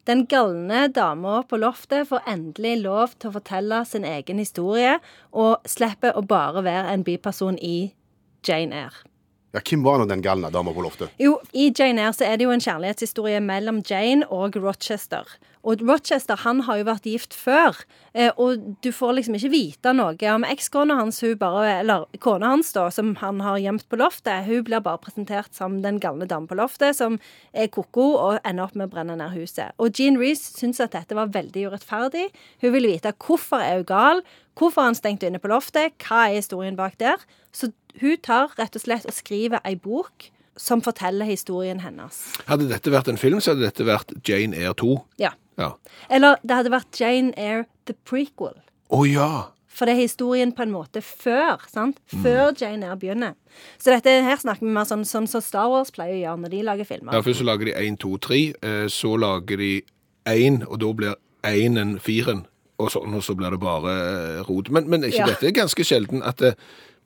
Den 0.03 0.25
galne 0.27 0.87
dama 0.91 1.43
på 1.47 1.57
loftet 1.61 2.09
får 2.09 2.25
endelig 2.27 2.81
lov 2.81 3.13
til 3.15 3.29
å 3.29 3.37
fortelle 3.37 3.77
sin 3.87 4.03
egen 4.03 4.41
historie, 4.41 4.97
og 5.31 5.63
slipper 5.69 6.17
å 6.19 6.25
bare 6.27 6.63
være 6.65 6.91
en 6.91 7.05
biperson 7.07 7.55
i 7.63 7.93
Jane 8.43 8.75
Eyre. 8.81 9.05
Ja, 9.53 9.61
Hvem 9.61 9.85
var 9.85 10.01
nå 10.01 10.09
den 10.09 10.23
galne 10.25 10.49
dama 10.51 10.73
på 10.75 10.83
loftet? 10.83 11.13
Jo, 11.21 11.37
i 11.53 11.69
Jane 11.71 12.03
Eyre 12.03 12.17
så 12.17 12.27
er 12.27 12.35
det 12.35 12.49
jo 12.49 12.51
en 12.51 12.63
kjærlighetshistorie 12.65 13.39
mellom 13.45 13.79
Jane 13.87 14.27
og 14.27 14.57
Rochester. 14.59 15.23
Og 15.63 15.79
Rochester 15.87 16.39
han 16.43 16.65
har 16.67 16.81
jo 16.81 16.87
vært 16.89 17.05
gift 17.07 17.35
før, 17.37 17.77
eh, 18.11 18.31
og 18.35 18.59
du 18.83 18.89
får 18.91 19.15
liksom 19.17 19.37
ikke 19.37 19.51
vite 19.53 19.93
noe 19.95 20.31
om 20.33 20.43
ekskona 20.43 20.97
hans, 20.99 21.21
hun 21.23 21.37
bare, 21.39 21.79
eller 21.79 22.05
kona 22.23 22.51
hans, 22.51 22.73
da, 22.75 22.89
som 22.91 23.13
han 23.21 23.39
har 23.45 23.61
gjemt 23.63 23.87
på 23.87 23.99
loftet. 24.01 24.43
Hun 24.49 24.65
blir 24.67 24.83
bare 24.83 24.99
presentert 25.03 25.55
som 25.55 25.79
den 25.85 26.01
galne 26.03 26.27
damen 26.27 26.49
på 26.49 26.57
loftet, 26.59 26.97
som 26.99 27.15
er 27.53 27.71
ko-ko 27.71 28.09
og 28.19 28.41
ender 28.43 28.67
opp 28.67 28.75
med 28.75 28.89
å 28.89 28.93
brenne 28.93 29.15
ned 29.19 29.31
huset. 29.37 29.71
Og 29.79 29.95
Jean 29.95 30.19
Reece 30.19 30.51
syns 30.59 30.83
at 30.83 30.97
dette 30.97 31.15
var 31.15 31.31
veldig 31.31 31.69
urettferdig. 31.71 32.27
Hun 32.61 32.75
ville 32.75 32.91
vite 32.91 33.15
hvorfor 33.23 33.63
er 33.63 33.79
hun 33.79 33.87
gal, 33.87 34.23
hvorfor 34.59 34.83
er 34.83 34.91
han 34.91 34.99
stengt 34.99 35.23
inne 35.23 35.39
på 35.39 35.51
loftet, 35.51 35.95
hva 36.03 36.27
er 36.27 36.41
historien 36.41 36.75
bak 36.79 36.99
der. 36.99 37.23
Så 37.55 37.71
hun 38.01 38.17
tar 38.19 38.51
rett 38.59 38.75
og 38.75 38.83
slett 38.83 39.07
og 39.07 39.15
skriver 39.15 39.63
ei 39.63 39.77
bok 39.79 40.27
som 40.59 40.83
forteller 40.85 41.25
historien 41.25 41.79
hennes. 41.81 42.19
Hadde 42.49 42.67
dette 42.69 42.91
vært 42.93 43.09
en 43.09 43.17
film, 43.17 43.39
så 43.41 43.53
hadde 43.53 43.65
dette 43.65 43.87
vært 43.87 44.13
Jane 44.27 44.57
Eyre 44.57 44.75
2. 44.77 44.97
Ja. 45.21 45.33
Ja. 45.57 45.73
Eller 46.09 46.37
det 46.43 46.55
hadde 46.59 46.71
vært 46.73 46.99
Jane 46.99 47.33
Eyre 47.37 47.65
the 47.85 47.93
prequel. 48.07 48.55
Å 48.93 49.03
ja! 49.07 49.31
For 49.73 49.89
det 49.89 49.95
er 49.95 50.03
historien 50.03 50.51
på 50.53 50.61
en 50.67 50.71
måte 50.71 51.01
før. 51.01 51.63
sant? 51.71 51.97
Før 52.21 52.51
Jane 52.59 52.85
Eyre 52.85 52.97
begynner. 53.01 53.33
Så 53.81 53.89
dette 53.89 54.11
her 54.21 54.37
snakker 54.37 54.61
vi 54.67 54.73
mer 54.75 54.85
sånn 54.85 55.01
sånn 55.05 55.25
som 55.27 55.41
Star 55.41 55.69
Wars 55.71 55.89
pleier 55.91 56.13
å 56.13 56.21
gjøre 56.21 56.41
når 56.43 56.53
de 56.53 56.61
lager 56.67 56.85
filmer. 56.85 57.13
Ja, 57.17 57.21
Først 57.25 57.41
så 57.41 57.47
lager 57.47 57.65
de 57.65 57.73
1, 57.81 57.97
2, 58.03 58.17
3, 58.21 58.41
eh, 58.61 58.85
så 58.93 59.15
lager 59.17 59.57
de 59.57 59.71
1, 60.29 60.61
og 60.69 60.77
da 60.79 60.91
blir 60.93 61.15
1 61.43 61.97
firen, 62.05 62.45
og 62.79 62.91
sånn, 62.93 63.13
og 63.17 63.23
så 63.25 63.33
blir 63.35 63.49
det 63.53 63.59
bare 63.65 63.95
eh, 63.97 64.43
rot. 64.47 64.69
Men, 64.69 64.89
men 64.89 65.03
er 65.03 65.09
ikke 65.13 65.25
Ja. 65.25 65.31
dette 65.33 65.51
ganske 65.57 65.83
sjelden 65.89 66.21
at 66.23 66.37
det, 66.37 66.53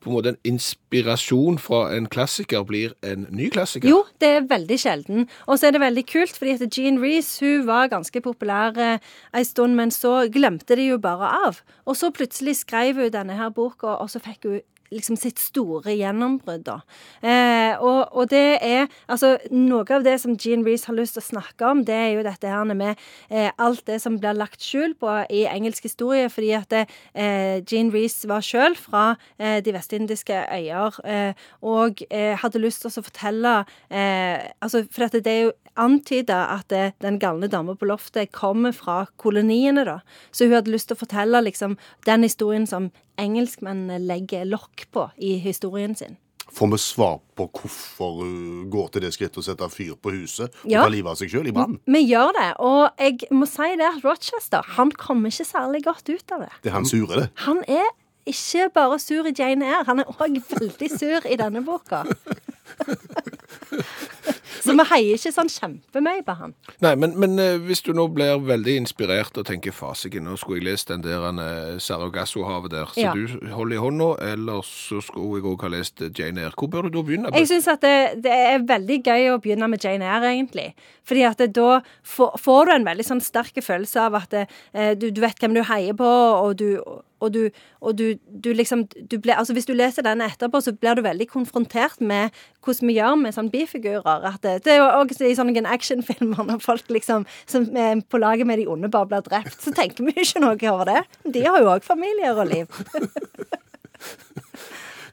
på 0.00 0.10
en 0.10 0.16
måte 0.16 0.32
en 0.34 0.40
inspirasjon 0.54 1.58
fra 1.62 1.82
en 1.96 2.08
klassiker 2.10 2.64
blir 2.68 2.94
en 3.06 3.26
ny 3.34 3.50
klassiker? 3.54 3.88
Jo, 3.90 4.04
det 4.22 4.30
er 4.36 4.48
veldig 4.50 4.78
sjelden. 4.80 5.28
Og 5.46 5.58
så 5.58 5.68
er 5.68 5.76
det 5.76 5.82
veldig 5.82 6.06
kult, 6.08 6.38
fordi 6.38 6.56
at 6.56 6.78
Jean 6.78 7.00
Reece 7.02 7.44
hun 7.44 7.66
var 7.68 7.90
ganske 7.92 8.22
populær 8.24 8.78
eh, 8.78 9.04
en 9.34 9.44
stund, 9.44 9.76
men 9.78 9.94
så 9.94 10.28
glemte 10.32 10.78
de 10.78 10.90
jo 10.90 10.98
bare 11.02 11.30
av. 11.48 11.62
Og 11.86 11.98
så 11.98 12.12
plutselig 12.14 12.60
skrev 12.62 13.00
hun 13.02 13.12
denne 13.14 13.38
her 13.38 13.52
boka, 13.54 13.98
og 13.98 14.10
så 14.12 14.22
fikk 14.22 14.48
hun 14.48 14.60
liksom 14.94 15.18
sitt 15.20 15.40
store 15.42 15.94
gjennombrudd, 15.96 16.64
da. 16.66 16.78
Eh, 17.22 17.74
og, 17.78 18.08
og 18.12 18.30
det 18.32 18.46
er 18.64 18.86
Altså, 19.08 19.36
noe 19.54 19.86
av 19.94 20.04
det 20.04 20.14
som 20.20 20.34
Jean 20.38 20.64
Reece 20.66 20.88
har 20.88 20.96
lyst 20.96 21.16
til 21.16 21.22
å 21.22 21.28
snakke 21.28 21.68
om, 21.70 21.80
det 21.86 21.94
er 21.96 22.10
jo 22.16 22.24
dette 22.26 22.50
her 22.50 22.64
med 22.68 22.98
eh, 23.30 23.50
alt 23.60 23.84
det 23.88 23.98
som 24.02 24.18
blir 24.20 24.36
lagt 24.36 24.64
skjul 24.64 24.94
på 24.98 25.10
i 25.34 25.44
engelsk 25.48 25.88
historie, 25.88 26.28
fordi 26.32 26.50
at 26.56 26.74
eh, 26.78 27.60
Jean 27.68 27.92
Reece 27.94 28.28
var 28.28 28.44
sjøl 28.44 28.76
fra 28.78 29.04
eh, 29.38 29.58
de 29.64 29.74
vestindiske 29.74 30.36
øyer 30.54 31.00
eh, 31.04 31.48
og 31.64 32.02
eh, 32.10 32.34
hadde 32.38 32.62
lyst 32.62 32.84
til 32.84 32.92
å 32.92 33.04
fortelle 33.04 33.54
altså, 33.88 34.82
For 34.92 35.06
at 35.06 35.16
det 35.24 35.32
er 35.32 35.42
jo 35.48 35.52
antyda 35.78 36.38
at 36.56 36.72
den 37.02 37.18
galne 37.22 37.48
dama 37.50 37.74
på 37.78 37.88
loftet 37.88 38.32
kommer 38.34 38.74
fra 38.76 39.04
koloniene, 39.20 39.84
da. 39.86 39.98
Så 40.32 40.48
hun 40.48 40.56
hadde 40.58 40.72
lyst 40.72 40.90
til 40.90 40.98
å 40.98 41.02
fortelle 41.02 41.42
liksom 41.46 41.76
den 42.06 42.26
historien 42.26 42.66
som 42.68 42.90
engelskmennene 43.18 43.98
legger 44.06 44.46
lokk 44.48 44.86
på 44.94 45.08
i 45.18 45.36
historien 45.42 45.94
sin. 45.98 46.16
Får 46.48 46.70
vi 46.72 46.78
svar 46.80 47.18
på 47.36 47.44
hvorfor 47.52 48.22
hun 48.22 48.70
går 48.72 48.86
til 48.94 49.02
det 49.04 49.10
skrittet 49.12 49.42
å 49.42 49.44
sette 49.44 49.66
fyr 49.70 49.92
på 50.00 50.14
huset 50.14 50.48
og 50.64 50.70
Ja. 50.70 50.82
ta 50.82 50.88
livet 50.88 51.10
av 51.12 51.16
seg 51.20 51.28
sjøl 51.34 51.46
i 51.50 51.52
brann? 51.52 51.78
Vi 51.84 52.00
gjør 52.08 52.32
det, 52.38 52.46
og 52.58 52.90
jeg 52.98 53.28
må 53.30 53.46
si 53.46 53.68
det 53.76 53.84
at 53.84 54.02
Rochester 54.04 54.62
han 54.78 54.90
kommer 54.90 55.28
ikke 55.28 55.44
særlig 55.44 55.82
godt 55.84 56.08
ut 56.08 56.32
av 56.32 56.40
det. 56.46 56.52
Det 56.62 56.70
er 56.72 56.78
han 56.78 56.86
sure, 56.88 57.20
det. 57.20 57.30
Han 57.44 57.60
er 57.68 57.84
ikke 58.28 58.70
bare 58.74 58.98
sur 58.98 59.26
i 59.28 59.32
Jane 59.36 59.64
Eyre, 59.68 59.84
han 59.86 60.00
er 60.00 60.04
òg 60.04 60.40
veldig 60.48 60.90
sur 60.98 61.28
i 61.30 61.36
denne 61.36 61.62
boka. 61.64 62.04
Så 64.62 64.74
vi 64.74 64.84
heier 64.90 65.16
ikke 65.16 65.30
sånn 65.32 65.50
kjempemye 65.52 66.22
på 66.26 66.34
han. 66.38 66.54
Nei, 66.84 66.92
men, 67.00 67.14
men 67.20 67.38
eh, 67.40 67.56
hvis 67.62 67.80
du 67.86 67.92
nå 67.96 68.08
blir 68.12 68.40
veldig 68.44 68.74
inspirert 68.82 69.38
og 69.38 69.46
tenker 69.48 69.74
fasiken, 69.74 70.26
nå 70.26 70.36
skulle 70.40 70.60
jeg 70.60 70.66
lest 70.68 70.90
den 70.90 71.04
der 71.04 71.24
uh, 71.24 71.78
Saragasso-havet 71.82 72.74
der, 72.74 72.90
så 72.92 73.06
Ja. 73.06 73.14
du 73.14 73.48
holder 73.54 73.78
i 73.78 73.82
hånda, 73.82 74.10
eller 74.32 74.66
så 74.66 75.00
skulle 75.04 75.38
jeg 75.38 75.48
òg 75.48 75.64
ha 75.64 75.72
lest 75.72 76.02
eh, 76.04 76.12
Jane 76.12 76.42
Eyre. 76.42 76.56
Hvor 76.58 76.70
bør 76.72 76.88
du 76.88 76.98
da 76.98 77.04
begynne? 77.06 77.32
Jeg 77.38 77.50
syns 77.52 77.70
at 77.70 77.84
det, 77.86 78.22
det 78.26 78.34
er 78.34 78.66
veldig 78.68 79.00
gøy 79.06 79.28
å 79.32 79.40
begynne 79.42 79.70
med 79.70 79.84
Jane 79.84 80.08
Eyre, 80.08 80.34
egentlig. 80.34 80.72
Fordi 81.08 81.26
at 81.30 81.40
det, 81.40 81.52
da 81.56 81.80
får, 82.04 82.36
får 82.42 82.68
du 82.68 82.76
en 82.76 82.88
veldig 82.90 83.08
sånn 83.12 83.24
sterk 83.24 83.62
følelse 83.64 84.08
av 84.08 84.18
at 84.20 84.32
det, 84.34 84.46
eh, 84.74 84.94
du, 84.98 85.10
du 85.14 85.22
vet 85.24 85.38
hvem 85.38 85.56
du 85.56 85.62
heier 85.70 85.96
på, 85.96 86.08
og 86.08 86.58
du 86.60 86.82
og 87.20 87.32
du, 87.34 87.40
og 87.80 87.98
du, 87.98 88.14
du 88.44 88.52
liksom 88.52 88.86
du 89.10 89.18
ble, 89.18 89.34
altså 89.34 89.52
Hvis 89.56 89.66
du 89.66 89.74
leser 89.74 90.06
den 90.06 90.22
etterpå, 90.24 90.60
så 90.60 90.72
blir 90.72 90.94
du 90.94 91.02
veldig 91.02 91.28
konfrontert 91.28 92.00
med 92.00 92.34
hvordan 92.64 92.88
vi 92.88 92.98
gjør 92.98 93.18
med 93.20 93.34
sånne 93.36 93.52
bifigurer. 93.54 94.26
At 94.32 94.42
det, 94.42 94.64
det 94.64 94.76
er 94.76 94.82
jo 94.82 94.88
også 95.02 95.26
i 95.26 95.36
sånne 95.38 95.66
actionfilmer 95.68 96.46
når 96.48 96.62
folk 96.64 96.90
liksom 96.94 97.26
som 97.48 97.68
er 97.76 98.02
på 98.08 98.20
laget 98.22 98.46
med 98.46 98.62
de 98.62 98.68
onde 98.70 98.90
bare 98.92 99.10
blir 99.10 99.24
drept, 99.26 99.58
så 99.62 99.74
tenker 99.74 100.06
vi 100.06 100.14
ikke 100.22 100.42
noe 100.44 100.58
over 100.70 100.92
det. 100.92 101.02
De 101.34 101.46
har 101.46 101.62
jo 101.62 101.72
òg 101.74 101.86
familier 101.86 102.38
og 102.38 102.50
liv. 102.52 102.66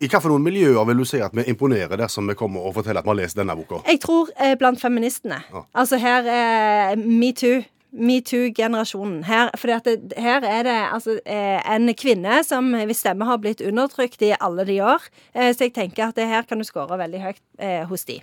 I 0.03 0.09
hvilke 0.09 0.27
noen 0.27 0.43
miljøer 0.43 0.83
vil 0.89 0.99
du 1.01 1.05
si 1.07 1.21
at 1.23 1.33
vi 1.35 1.45
imponerer 1.49 1.95
dersom 1.99 2.27
vi 2.27 2.35
kommer 2.37 2.65
og 2.67 2.75
forteller 2.75 2.99
at 2.99 3.07
vi 3.07 3.13
har 3.13 3.19
lest 3.21 3.39
denne 3.39 3.55
boka? 3.55 3.79
Jeg 3.87 4.01
tror 4.03 4.31
eh, 4.35 4.57
blant 4.59 4.81
feministene. 4.81 5.39
Altså 5.73 5.99
her 6.01 6.27
eh, 6.27 6.97
metoo. 6.99 7.63
Metoo-generasjonen. 7.95 9.23
Her, 9.27 9.51
fordi 9.59 9.75
at 9.75 9.87
det, 9.87 10.13
her 10.21 10.45
er 10.45 10.63
det 10.67 10.77
altså, 10.93 11.17
eh, 11.25 11.59
en 11.75 11.91
kvinne 11.97 12.41
som 12.47 12.71
hvis 12.75 13.03
stemme 13.03 13.27
har 13.27 13.41
blitt 13.43 13.63
undertrykt 13.65 14.23
i 14.25 14.33
alle 14.39 14.67
de 14.67 14.79
år. 14.83 15.09
Eh, 15.33 15.51
så 15.55 15.67
jeg 15.67 15.75
tenker 15.77 16.09
at 16.09 16.19
det 16.19 16.27
her 16.29 16.47
kan 16.47 16.61
du 16.61 16.67
score 16.67 16.99
veldig 16.99 17.23
høyt 17.23 17.43
eh, 17.59 17.83
hos 17.89 18.05
de. 18.09 18.19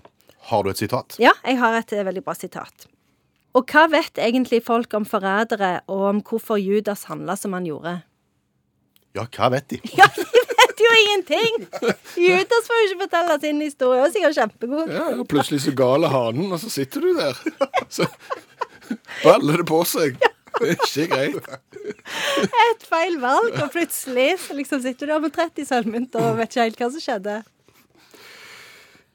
Har 0.51 0.65
du 0.65 0.73
et 0.73 0.81
sitat? 0.81 1.17
Ja, 1.23 1.35
jeg 1.47 1.61
har 1.61 1.77
et 1.79 1.93
eh, 1.95 2.05
veldig 2.07 2.25
bra 2.27 2.35
sitat. 2.39 2.89
Og 3.53 3.69
hva 3.69 3.85
vet 3.93 4.17
egentlig 4.19 4.63
folk 4.65 4.95
om 4.97 5.05
forrædere, 5.05 5.83
og 5.93 6.07
om 6.09 6.23
hvorfor 6.25 6.57
Judas 6.57 7.05
handla 7.11 7.37
som 7.37 7.53
han 7.53 7.69
gjorde? 7.69 7.99
Ja, 9.13 9.27
hva 9.29 9.51
vet 9.53 9.69
de? 9.69 9.79
Ja, 9.99 10.07
de 10.17 10.25
vet 10.25 10.81
jo 10.81 10.93
ingenting! 11.03 11.67
Judas 12.17 12.69
får 12.69 12.79
jo 12.81 12.87
ikke 12.87 13.03
fortelle 13.05 13.37
sin 13.43 13.61
historie. 13.61 14.01
Og 14.07 14.15
sikkert 14.15 14.39
kjempegod. 14.39 14.93
Ja, 14.95 15.11
og 15.19 15.29
plutselig 15.29 15.61
så 15.67 15.75
gale 15.77 16.09
hanen, 16.09 16.49
og 16.49 16.63
så 16.63 16.73
sitter 16.73 17.05
du 17.05 17.13
der. 17.19 17.37
Så 17.93 18.09
baller 19.23 19.63
det 19.63 19.67
på 19.71 19.83
seg. 19.89 20.19
Det 20.53 20.69
er 20.69 20.83
ikke 20.85 21.07
greit. 21.09 21.47
Et 22.45 22.83
feil 22.85 23.15
valg, 23.23 23.55
og 23.57 23.71
plutselig 23.73 24.35
liksom 24.53 24.83
sitter 24.85 25.09
du 25.09 25.13
der 25.15 25.23
med 25.25 25.33
30 25.33 25.65
sølvmynter 25.65 26.27
og 26.29 26.37
vet 26.43 26.53
ikke 26.53 26.67
helt 26.67 26.83
hva 26.83 26.89
som 26.93 27.03
skjedde. 27.03 27.37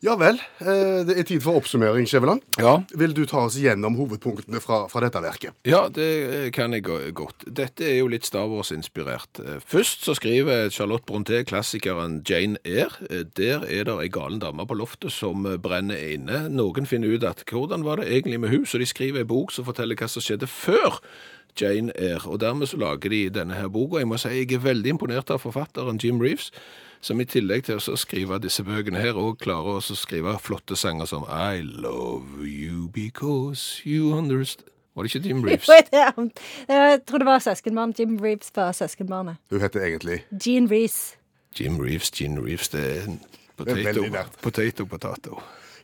Ja 0.05 0.13
vel. 0.19 0.37
Eh, 0.61 0.99
det 1.07 1.15
er 1.17 1.25
tid 1.25 1.41
for 1.41 1.57
oppsummering, 1.57 2.05
Skjæveland. 2.05 2.43
Ja. 2.61 2.75
Vil 3.01 3.15
du 3.17 3.23
ta 3.25 3.39
oss 3.47 3.55
gjennom 3.57 3.95
hovedpunktene 3.97 4.59
fra, 4.61 4.83
fra 4.91 5.01
dette 5.01 5.21
verket? 5.23 5.55
Ja, 5.65 5.87
det 5.89 6.51
kan 6.53 6.75
jeg 6.75 6.83
godt. 7.17 7.47
Dette 7.49 7.81
er 7.87 7.95
jo 8.03 8.11
litt 8.11 8.27
Star 8.29 8.45
Wars-inspirert. 8.51 9.41
Eh, 9.41 9.57
Først 9.65 10.05
så 10.05 10.13
skriver 10.19 10.69
Charlotte 10.69 11.07
Bronté 11.09 11.41
klassikeren 11.49 12.19
Jane 12.29 12.61
Eyre. 12.63 12.93
Eh, 13.09 13.23
Der 13.37 13.65
er 13.65 13.89
det 13.89 13.97
ei 14.03 14.11
galen 14.13 14.37
dame 14.43 14.67
på 14.69 14.77
loftet 14.77 15.11
som 15.17 15.47
eh, 15.49 15.57
brenner 15.57 15.97
inne. 16.13 16.43
Noen 16.53 16.85
finner 16.85 17.17
ut 17.17 17.25
at 17.25 17.41
hvordan 17.49 17.81
var 17.87 17.97
det 18.03 18.11
egentlig 18.13 18.39
med 18.45 18.53
hun, 18.53 18.65
så 18.69 18.77
de 18.77 18.85
skriver 18.85 19.25
ei 19.25 19.29
bok 19.33 19.49
som 19.55 19.65
forteller 19.65 19.97
hva 19.97 20.07
som 20.13 20.21
skjedde 20.21 20.45
før 20.47 21.01
Jane 21.61 21.93
Eyre. 21.95 22.25
Og 22.25 22.39
dermed 22.41 22.67
så 22.67 22.77
lager 22.77 23.09
de 23.09 23.29
denne 23.29 23.57
her 23.57 23.67
boka. 23.67 23.99
Jeg 24.01 24.07
må 24.07 24.17
si 24.17 24.29
jeg 24.33 24.51
er 24.53 24.63
veldig 24.63 24.95
imponert 24.95 25.31
av 25.33 25.41
forfatteren 25.43 25.99
Jim 26.03 26.21
Reeves, 26.21 26.51
som 27.01 27.21
i 27.21 27.25
tillegg 27.29 27.67
til 27.67 27.77
å 27.77 27.97
skrive 27.99 28.39
disse 28.41 28.63
bøkene 28.65 29.01
her, 29.01 29.17
og 29.17 29.37
klarer 29.43 29.77
også 29.77 29.93
å 29.93 30.01
skrive 30.01 30.37
flotte 30.41 30.75
sanger 30.75 31.09
som 31.09 31.27
I 31.29 31.61
love 31.61 32.45
you 32.45 32.87
because 32.93 33.81
you 33.85 34.13
understand 34.17 34.69
Var 34.97 35.03
det 35.05 35.15
ikke 35.15 35.27
Jim 35.29 35.43
Reeves? 35.45 35.69
Jeg 35.69 37.01
tror 37.07 37.21
det 37.21 37.27
var 37.27 37.39
søskenbarn. 37.39 37.93
Jim 37.99 38.17
Reeves 38.17 38.49
var 38.55 38.71
søskenbarnet. 38.71 39.37
Hun 39.51 39.61
heter 39.61 39.85
egentlig 39.85 40.23
Jean 40.45 40.71
Reeves. 40.71 41.17
Jim 41.59 41.79
Reeves, 41.79 42.11
Gene 42.11 42.41
Reeves, 42.41 42.69
det 42.69 42.81
er 42.97 43.05
potato, 43.57 44.03
potato, 44.41 44.85
potato. 44.85 45.39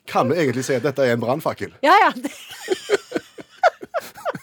Kan 0.08 0.30
vi 0.30 0.36
egentlig 0.36 0.66
si 0.66 0.74
at 0.74 0.84
dette 0.84 1.02
er 1.02 1.14
en 1.14 1.22
brannfakkel? 1.22 1.74
Ja, 1.84 1.94
ja. 2.04 2.12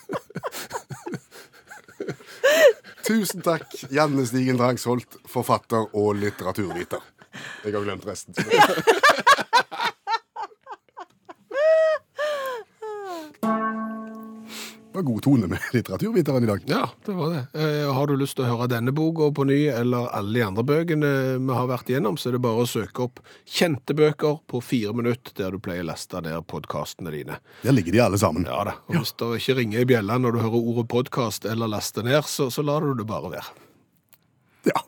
Tusen 3.11 3.43
takk, 3.43 3.67
Janne 3.91 4.23
Stigen 4.23 4.55
Drangsholt, 4.55 5.17
forfatter 5.27 5.89
og 5.99 6.13
litteraturviter. 6.15 7.03
Jeg 7.65 7.73
har 7.75 7.83
glemt 7.83 8.07
resten. 8.07 8.35
var 15.01 15.07
god 15.07 15.23
tone 15.23 15.47
med 15.47 15.59
litteraturviteren 15.75 16.43
i 16.43 16.47
dag. 16.47 16.61
Ja, 16.65 16.89
det 17.05 17.11
var 17.17 17.33
det. 17.33 17.43
Eh, 17.53 17.93
har 17.93 18.07
du 18.07 18.15
lyst 18.17 18.37
til 18.37 18.45
å 18.45 18.51
høre 18.53 18.69
denne 18.71 18.93
boka 18.95 19.31
på 19.35 19.45
ny, 19.49 19.59
eller 19.73 20.09
alle 20.15 20.37
de 20.37 20.45
andre 20.45 20.65
bøkene 20.67 21.11
vi 21.41 21.57
har 21.57 21.69
vært 21.71 21.91
igjennom, 21.91 22.17
så 22.17 22.29
er 22.29 22.37
det 22.37 22.43
bare 22.45 22.63
å 22.65 22.69
søke 22.69 23.07
opp 23.07 23.21
kjente 23.49 23.95
bøker 23.97 24.39
på 24.51 24.61
fire 24.63 24.93
minutter, 24.97 25.35
der 25.37 25.55
du 25.55 25.61
pleier 25.63 25.85
å 25.85 25.89
laste 25.91 26.21
ned 26.23 26.45
podkastene 26.51 27.13
dine. 27.13 27.39
Der 27.65 27.75
ligger 27.75 27.95
de 27.95 28.03
alle 28.05 28.21
sammen. 28.21 28.47
Ja 28.49 28.63
da. 28.67 28.77
Og 28.91 29.01
hvis 29.01 29.15
det 29.17 29.31
ikke 29.41 29.57
ringer 29.61 29.83
i 29.83 29.89
bjella 29.89 30.19
når 30.21 30.37
du 30.37 30.43
hører 30.45 30.73
ordet 30.73 30.89
podkast 30.91 31.47
eller 31.49 31.71
laste 31.71 32.05
ned, 32.05 32.21
så, 32.29 32.51
så 32.53 32.65
lar 32.65 32.85
du 32.85 32.93
det 33.01 33.09
bare 33.09 33.33
være. 33.33 33.57
Ja. 34.69 34.83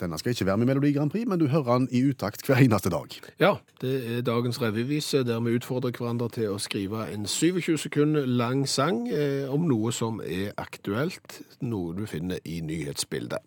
Denne 0.00 0.18
skal 0.18 0.32
ikke 0.32 0.46
være 0.48 0.56
med 0.60 0.66
i 0.66 0.70
Melodi 0.70 0.92
Grand 0.96 1.12
Prix, 1.12 1.26
men 1.28 1.40
du 1.40 1.46
hører 1.52 1.82
den 1.82 1.88
i 1.92 2.02
utakt 2.08 2.46
hver 2.46 2.62
eneste 2.64 2.92
dag. 2.92 3.12
Ja, 3.40 3.52
det 3.82 3.94
er 4.14 4.24
dagens 4.24 4.60
revyvise 4.62 5.22
der 5.28 5.42
vi 5.44 5.58
utfordrer 5.58 5.92
hverandre 5.96 6.30
til 6.32 6.54
å 6.54 6.58
skrive 6.62 7.04
en 7.12 7.26
27 7.28 7.76
sekunder 7.84 8.26
lang 8.26 8.66
sang 8.68 9.04
eh, 9.12 9.44
om 9.52 9.68
noe 9.68 9.92
som 9.92 10.22
er 10.24 10.54
aktuelt, 10.60 11.42
noe 11.60 11.94
du 11.98 12.06
finner 12.08 12.40
i 12.48 12.62
nyhetsbildet. 12.64 13.44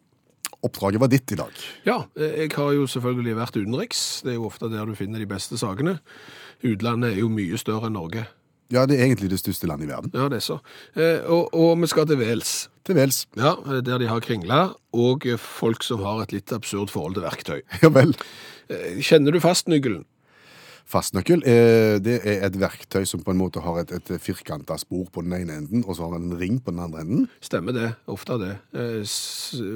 Oppdraget 0.64 1.02
var 1.02 1.10
ditt 1.12 1.34
i 1.34 1.40
dag. 1.40 1.66
Ja, 1.88 1.98
eh, 2.16 2.46
jeg 2.46 2.54
har 2.56 2.72
jo 2.78 2.86
selvfølgelig 2.88 3.36
vært 3.42 3.58
utenriks. 3.58 4.06
Det 4.24 4.36
er 4.36 4.40
jo 4.40 4.48
ofte 4.48 4.70
der 4.72 4.88
du 4.88 4.96
finner 4.96 5.20
de 5.20 5.28
beste 5.28 5.60
sakene. 5.60 5.98
Utlandet 6.64 7.16
er 7.16 7.24
jo 7.24 7.34
mye 7.34 7.60
større 7.60 7.90
enn 7.90 7.98
Norge. 7.98 8.28
Ja, 8.74 8.86
det 8.90 8.98
er 9.00 9.06
egentlig 9.06 9.30
det 9.32 9.40
største 9.42 9.68
landet 9.70 9.86
i 9.88 9.92
verden. 9.94 10.12
Ja, 10.18 10.28
det 10.34 10.40
er 10.42 10.46
så. 10.46 10.60
Eh, 10.98 11.22
Og, 11.30 11.54
og 11.54 11.76
vi 11.84 11.88
skal 11.92 12.08
til 12.10 12.18
Wales. 12.20 12.54
Til 12.88 12.98
Wales. 12.98 13.22
Ja, 13.38 13.54
der 13.86 14.00
de 14.02 14.08
har 14.10 14.20
kringler, 14.26 14.74
og 14.94 15.28
folk 15.40 15.84
som 15.86 16.02
har 16.04 16.24
et 16.26 16.34
litt 16.34 16.52
absurd 16.56 16.90
forhold 16.92 17.16
til 17.20 17.24
verktøy. 17.28 17.62
Ja 17.84 17.90
vel. 17.94 18.16
Eh, 18.70 18.98
Kjenner 19.04 19.32
du 19.36 19.40
fastnøkkelen? 19.44 20.04
Fastnøkkel 20.90 21.42
eh, 21.48 21.96
det 22.04 22.18
er 22.28 22.44
et 22.46 22.58
verktøy 22.60 23.06
som 23.08 23.24
på 23.24 23.32
en 23.34 23.40
måte 23.40 23.62
har 23.64 23.80
et, 23.82 23.92
et 23.96 24.12
firkanta 24.22 24.76
spor 24.82 25.08
på 25.14 25.24
den 25.24 25.34
ene 25.38 25.56
enden, 25.62 25.84
og 25.88 25.96
så 25.96 26.06
har 26.10 26.18
den 26.20 26.34
en 26.34 26.40
ring 26.40 26.60
på 26.62 26.74
den 26.74 26.82
andre 26.84 27.04
enden. 27.06 27.28
Stemmer 27.44 27.76
det. 27.76 27.90
Ofte 28.12 28.38
det. 28.42 28.52
Eh, 28.76 29.00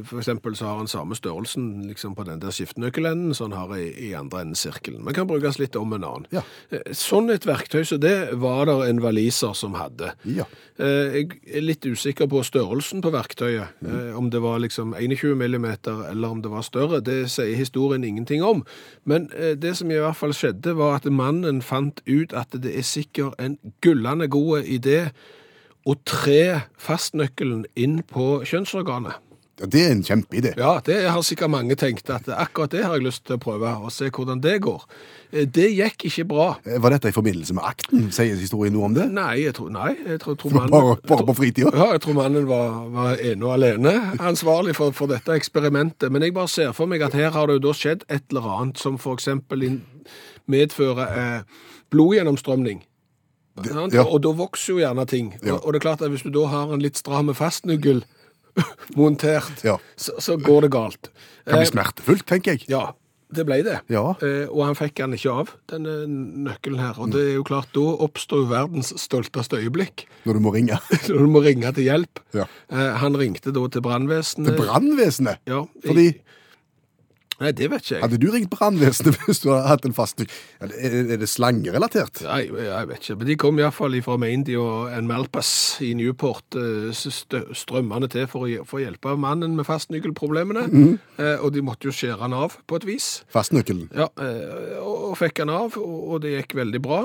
For 0.08 0.20
eksempel 0.20 0.58
så 0.60 0.68
har 0.68 0.82
han 0.82 0.92
samme 0.92 1.16
størrelsen 1.18 1.88
liksom 1.88 2.16
på 2.18 2.26
den 2.28 2.42
der 2.44 2.54
skiftenøkkelenden 2.54 3.34
som 3.38 3.52
han 3.52 3.62
har 3.62 3.80
i, 3.80 3.88
i 4.10 4.12
andre 4.20 4.44
enden 4.44 4.60
sirkelen. 4.60 5.04
Men 5.06 5.16
kan 5.16 5.30
brukes 5.30 5.60
litt 5.62 5.78
om 5.80 5.96
en 5.96 6.06
annen. 6.08 6.28
Ja. 6.36 6.44
Eh, 6.70 6.92
Sånn 6.98 7.32
et 7.32 7.48
verktøy 7.48 7.86
så 7.88 7.98
det 8.02 8.34
var 8.42 8.68
det 8.68 8.78
en 8.90 9.02
waliser 9.04 9.56
som 9.58 9.78
hadde. 9.80 10.12
Ja. 10.28 10.48
Jeg 10.78 11.40
er 11.50 11.64
litt 11.64 11.86
usikker 11.88 12.28
på 12.30 12.44
størrelsen 12.46 13.02
på 13.02 13.10
verktøyet. 13.14 13.80
Mm. 13.82 14.12
Om 14.20 14.28
det 14.34 14.42
var 14.44 14.60
liksom 14.62 14.92
21 14.94 15.34
millimeter 15.40 16.04
eller 16.12 16.36
om 16.36 16.44
det 16.44 16.52
var 16.52 16.66
større, 16.66 17.00
det 17.02 17.32
sier 17.34 17.58
historien 17.58 18.04
ingenting 18.06 18.44
om. 18.46 18.62
Men 19.10 19.26
det 19.34 19.74
som 19.80 19.90
i 19.90 19.98
hvert 19.98 20.20
fall 20.20 20.36
skjedde, 20.38 20.76
var 20.78 20.97
at 20.98 21.06
mannen 21.14 21.62
fant 21.66 22.02
ut 22.10 22.34
at 22.38 22.58
det 22.58 22.74
er 22.78 22.86
sikkert 22.88 23.38
en 23.40 23.58
gullende 23.86 24.28
god 24.34 24.66
idé 24.66 25.06
å 25.88 25.96
tre 26.04 26.64
fastnøkkelen 26.84 27.64
inn 27.80 28.02
på 28.10 28.42
kjønnsorganet. 28.48 29.22
Ja, 29.58 29.66
Det 29.66 29.80
er 29.88 29.92
en 29.96 30.04
kjempeidé. 30.06 30.52
Ja, 30.60 30.76
det 30.86 30.98
har 31.10 31.24
sikkert 31.26 31.50
mange 31.50 31.74
tenkt 31.80 32.12
at 32.14 32.28
akkurat 32.30 32.70
det 32.76 32.84
har 32.86 32.94
jeg 32.94 33.08
lyst 33.08 33.24
til 33.26 33.40
å 33.40 33.42
prøve, 33.42 33.72
og 33.82 33.90
se 33.92 34.12
hvordan 34.14 34.42
det 34.44 34.60
går. 34.62 34.84
Eh, 35.34 35.46
Det 35.50 35.72
gikk 35.74 36.06
ikke 36.12 36.26
bra. 36.30 36.46
Eh, 36.64 36.78
Var 36.78 36.90
dette 36.94 37.10
i 37.10 37.16
forbindelse 37.16 37.56
med 37.58 37.64
akten? 37.66 38.12
Sier 38.14 38.36
historien 38.38 38.74
noe 38.76 38.86
om 38.86 38.94
det? 38.94 39.08
Nei, 39.10 39.40
jeg 39.48 39.56
tror, 39.58 39.72
nei, 39.74 39.96
jeg 40.06 40.20
tror, 40.22 40.36
tror 40.38 40.54
mannen... 40.60 41.02
bare 41.10 41.26
på 41.26 41.34
fritida? 41.40 41.72
Ja, 41.74 41.88
jeg 41.96 42.02
tror 42.06 42.14
mannen 42.20 42.46
var, 42.46 42.78
var 42.94 43.18
ene 43.18 43.46
og 43.50 43.56
alene 43.58 43.96
ansvarlig 44.20 44.76
for, 44.78 44.92
for 44.94 45.10
dette 45.10 45.34
eksperimentet. 45.34 46.12
Men 46.12 46.22
jeg 46.22 46.36
bare 46.38 46.48
ser 46.54 46.72
for 46.78 46.86
meg 46.86 47.02
at 47.02 47.18
her 47.18 47.32
har 47.34 47.48
det 47.50 47.58
jo 47.58 47.66
da 47.72 47.74
skjedd 47.74 48.06
et 48.14 48.30
eller 48.30 48.46
annet 48.60 48.78
som 48.78 49.00
inn- 49.02 49.82
medfører 50.48 51.08
eh, 51.08 51.42
blodgjennomstrømning. 51.94 52.84
Det, 53.58 53.72
ja. 53.96 54.04
Og 54.06 54.20
da 54.22 54.30
vokser 54.38 54.76
jo 54.76 54.82
gjerne 54.84 55.06
ting. 55.10 55.32
Ja. 55.42 55.56
Og, 55.56 55.66
og 55.66 55.74
det 55.74 55.80
er 55.80 55.86
klart 55.88 56.04
at 56.06 56.12
hvis 56.14 56.22
du 56.28 56.30
da 56.36 56.46
har 56.52 56.74
en 56.76 56.84
litt 56.84 57.00
stram 57.00 57.32
fastnøkkel 57.34 58.04
montert, 59.00 59.64
Ja. 59.66 59.78
så, 59.98 60.14
så 60.22 60.38
går 60.38 60.68
det 60.68 60.72
galt. 60.76 61.10
Det 61.10 61.52
Kan 61.52 61.60
bli 61.62 61.66
Eh, 61.68 61.72
smertefullt, 61.72 62.26
tenker 62.30 62.52
jeg. 62.58 62.66
ja, 62.70 62.92
det 63.34 63.44
ble 63.48 63.58
det. 63.66 63.80
Ja. 63.92 64.04
Eh, 64.24 64.46
og 64.50 64.62
han 64.70 64.76
fikk 64.78 64.96
den 65.02 65.14
ikke 65.18 65.34
av, 65.42 65.50
denne 65.72 65.96
nøkkelen 66.48 66.80
her. 66.80 67.00
Og 67.02 67.12
det 67.16 67.24
er 67.24 67.34
jo 67.40 67.44
klart, 67.48 67.70
da 67.76 67.84
oppstår 68.06 68.44
jo 68.46 68.50
verdens 68.52 68.94
stolteste 69.02 69.58
øyeblikk. 69.60 70.06
Når 70.28 70.38
du 70.38 70.44
må 70.46 70.54
ringe. 70.56 70.78
Når 71.10 71.26
du 71.26 71.34
må 71.34 71.42
ringe 71.46 71.74
til 71.78 71.90
hjelp. 71.90 72.22
Ja. 72.38 72.46
Eh, 72.70 72.94
han 73.02 73.18
ringte 73.20 73.52
da 73.56 73.66
til 73.74 73.84
brannvesenet. 73.86 74.54
Til 74.54 74.62
brannvesenet. 74.64 75.42
Ja, 75.50 75.64
Fordi 75.86 76.08
Nei, 77.40 77.52
det 77.54 77.68
vet 77.70 77.84
ikke 77.84 77.96
jeg. 77.96 78.02
Hadde 78.02 78.18
du 78.22 78.28
ringt 78.34 78.50
brannvesenet 78.50 79.18
hvis 79.28 79.42
du 79.44 79.50
hadde 79.52 79.68
hatt 79.70 79.86
en 79.86 79.94
fast 79.94 80.24
Er 80.26 80.72
det- 80.72 81.18
er 81.22 81.26
slangerelatert? 81.30 82.24
Nei, 82.26 82.48
jeg 82.50 82.88
vet 82.90 83.02
ikke. 83.04 83.18
Men 83.20 83.28
de 83.30 83.36
kom 83.38 83.60
iallfall 83.62 83.98
fra 84.06 84.18
Maindy 84.18 84.56
og 84.58 84.90
en 84.96 85.08
Malpas 85.10 85.52
i 85.86 85.92
Newport 85.98 86.58
eh, 86.58 86.90
strømmende 87.54 88.10
til 88.10 88.26
for 88.32 88.48
å 88.48 88.64
for 88.68 88.80
å 88.80 88.84
hjelpe 88.84 89.14
mannen 89.20 89.54
med 89.58 89.68
fastnøkkelproblemene. 89.68 90.64
Mm. 90.72 90.96
Eh, 91.20 91.36
Og 91.44 91.54
de 91.54 91.62
måtte 91.62 91.88
jo 91.88 91.94
skjære 91.94 92.20
han 92.26 92.34
av 92.34 92.58
på 92.68 92.80
et 92.80 92.86
vis. 92.90 93.10
Fastnøkkelen. 93.34 93.90
Ja, 93.96 94.08
eh, 94.18 94.80
og 94.82 95.16
fikk 95.20 95.40
han 95.44 95.52
av, 95.54 95.78
og 95.78 96.22
det 96.24 96.34
gikk 96.34 96.56
veldig 96.58 96.82
bra 96.84 97.04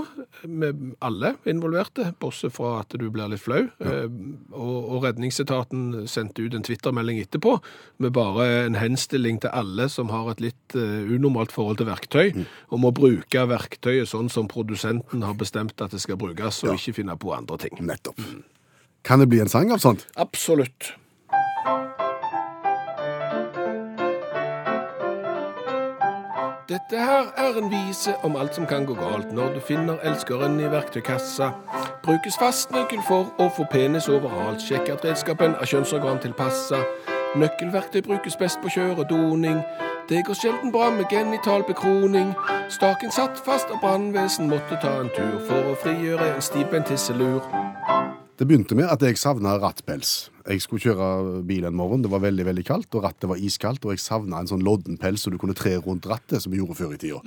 med 0.48 0.94
alle 1.04 1.34
involverte, 1.48 2.14
bortsett 2.20 2.52
fra 2.56 2.80
at 2.80 2.96
du 2.98 3.08
blir 3.10 3.28
litt 3.32 3.42
flau. 3.44 3.66
Eh, 3.80 4.08
Og, 4.52 4.78
og 4.96 5.04
redningsetaten 5.06 6.06
sendte 6.10 6.44
ut 6.44 6.54
en 6.54 6.62
Twitter-melding 6.66 7.20
etterpå 7.22 7.56
med 8.02 8.12
bare 8.12 8.66
en 8.66 8.74
henstilling 8.78 9.40
til 9.42 9.50
alle 9.52 9.88
som 9.92 10.08
har 10.12 10.21
et 10.30 10.40
litt 10.44 10.76
eh, 10.78 11.10
unormalt 11.10 11.52
forhold 11.54 11.80
til 11.80 11.90
verktøy, 11.90 12.46
om 12.70 12.86
å 12.86 12.94
bruke 12.94 13.46
verktøyet 13.50 14.10
sånn 14.10 14.30
som 14.32 14.50
produsenten 14.50 15.26
har 15.26 15.34
bestemt 15.38 15.80
at 15.82 15.94
det 15.94 16.02
skal 16.04 16.20
brukes, 16.20 16.62
og 16.64 16.78
ikke 16.78 17.00
finne 17.02 17.18
på 17.18 17.34
andre 17.34 17.58
ting. 17.66 17.74
Nettopp. 17.82 18.22
Kan 19.02 19.18
det 19.18 19.30
bli 19.32 19.42
en 19.42 19.50
sang 19.50 19.72
av 19.74 19.82
sånt? 19.82 20.06
Absolutt. 20.14 20.92
Dette 26.72 26.96
her 26.96 27.26
er 27.36 27.58
en 27.58 27.66
vise 27.68 28.14
om 28.24 28.36
alt 28.36 28.54
som 28.54 28.64
kan 28.66 28.86
gå 28.88 28.94
galt 28.96 29.32
når 29.34 29.56
du 29.56 29.60
finner 29.60 29.98
elskeren 30.08 30.54
i 30.62 30.70
verktøykassa. 30.72 31.50
Brukes 32.06 32.38
fastnøkkel 32.40 33.02
for 33.04 33.28
å 33.42 33.50
få 33.52 33.66
penis 33.68 34.08
overalt. 34.08 34.62
Sjekk 34.62 34.88
at 34.94 35.04
redskapen 35.04 35.52
er 35.58 35.68
kjønnsorgan 35.68 36.22
tilpassa. 36.22 36.80
Nøkkelverktøy 37.32 38.02
brukes 38.04 38.34
best 38.36 38.58
på 38.60 38.68
kjøredoning. 38.74 39.62
Det 40.08 40.18
går 40.26 40.36
sjelden 40.36 40.72
bra 40.72 40.90
med 40.92 41.08
genital 41.08 41.62
bekroning. 41.64 42.34
Staken 42.68 43.12
satt 43.14 43.40
fast 43.40 43.70
og 43.72 43.80
brannvesen 43.80 44.50
måtte 44.50 44.76
ta 44.82 44.90
en 45.00 45.08
tur 45.16 45.38
for 45.46 45.70
å 45.70 45.78
frigjøre 45.80 46.26
en 46.34 46.44
stivbent 46.44 46.90
tisselur. 46.90 47.40
Det 48.36 48.44
begynte 48.48 48.76
med 48.76 48.90
at 48.92 49.00
jeg 49.00 49.16
savna 49.16 49.54
rattpels. 49.62 50.28
Jeg 50.44 50.60
skulle 50.60 50.84
kjøre 50.84 51.40
bil 51.48 51.64
en 51.64 51.78
morgen, 51.78 52.04
det 52.04 52.12
var 52.12 52.20
veldig 52.20 52.44
veldig 52.50 52.66
kaldt, 52.68 52.92
og 52.98 53.06
rattet 53.06 53.30
var 53.30 53.40
iskaldt, 53.40 53.86
og 53.86 53.94
jeg 53.94 54.04
savna 54.04 54.42
en 54.42 54.52
sånn 54.52 54.66
lodden 54.66 55.00
pels 55.00 55.24
så 55.24 55.32
du 55.32 55.38
kunne 55.40 55.56
tre 55.56 55.78
rundt 55.80 56.10
rattet, 56.10 56.42
som 56.44 56.52
vi 56.52 56.60
gjorde 56.60 56.76
før 56.82 56.92
i 56.98 57.00
tida. 57.00 57.22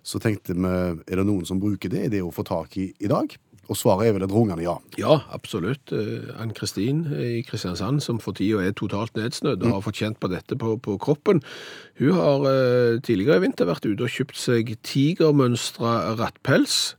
Så 0.00 0.16
tenkte 0.22 0.56
vi, 0.56 0.64
er 0.64 1.20
det 1.20 1.28
noen 1.28 1.44
som 1.44 1.60
bruker 1.60 1.92
det? 1.92 2.06
Er 2.06 2.16
det 2.16 2.24
å 2.24 2.32
få 2.32 2.46
tak 2.48 2.78
i 2.80 2.88
i 2.96 3.10
dag? 3.10 3.36
Og 3.70 3.78
svaret 3.78 4.08
er 4.08 4.16
vel 4.16 4.24
et 4.26 4.32
rungende 4.34 4.64
ja. 4.64 4.72
Ja, 4.98 5.20
absolutt. 5.30 5.92
Eh, 5.94 6.26
Ann-Kristin 6.42 7.04
i 7.14 7.42
Kristiansand, 7.46 8.02
som 8.02 8.18
for 8.18 8.34
tida 8.34 8.64
er 8.66 8.72
totalt 8.74 9.14
nedsnødd 9.14 9.62
og 9.62 9.76
har 9.76 9.84
fått 9.86 10.00
kjent 10.02 10.18
på 10.18 10.30
dette 10.32 10.56
på, 10.58 10.74
på 10.82 10.96
kroppen, 10.98 11.38
hun 12.00 12.16
har 12.18 12.46
eh, 12.50 12.98
tidligere 13.06 13.38
i 13.38 13.44
vinter 13.46 13.68
vært 13.70 13.86
ute 13.86 14.02
og 14.08 14.10
kjøpt 14.10 14.40
seg 14.40 14.72
tigermønstra 14.82 16.16
rattpels. 16.18 16.96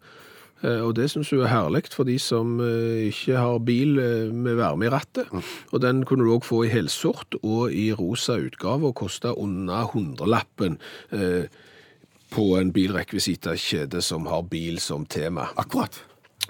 Eh, 0.64 0.80
Og 0.86 0.94
det 0.96 1.10
syns 1.12 1.32
hun 1.34 1.42
er 1.44 1.52
herlig 1.52 1.88
for 1.92 2.08
de 2.08 2.16
som 2.22 2.60
eh, 2.64 3.10
ikke 3.10 3.36
har 3.36 3.58
bil 3.68 3.98
eh, 4.00 4.30
med 4.32 4.56
varme 4.62 4.88
i 4.88 4.92
rattet. 4.94 5.28
Og 5.74 5.82
den 5.84 6.04
kunne 6.08 6.24
du 6.24 6.32
òg 6.38 6.46
få 6.48 6.64
i 6.68 6.72
helsort 6.72 7.36
og 7.42 7.74
i 7.74 7.90
rosa 7.98 8.38
utgave 8.40 8.88
og 8.92 8.96
koste 9.02 9.34
under 9.36 9.90
hundrelappen 9.92 10.78
eh, 11.12 11.50
på 12.32 12.46
en 12.62 12.72
bilrekvisitakjede 12.72 14.00
som 14.06 14.30
har 14.32 14.46
bil 14.48 14.80
som 14.80 15.04
tema. 15.06 15.50
Akkurat. 15.60 15.98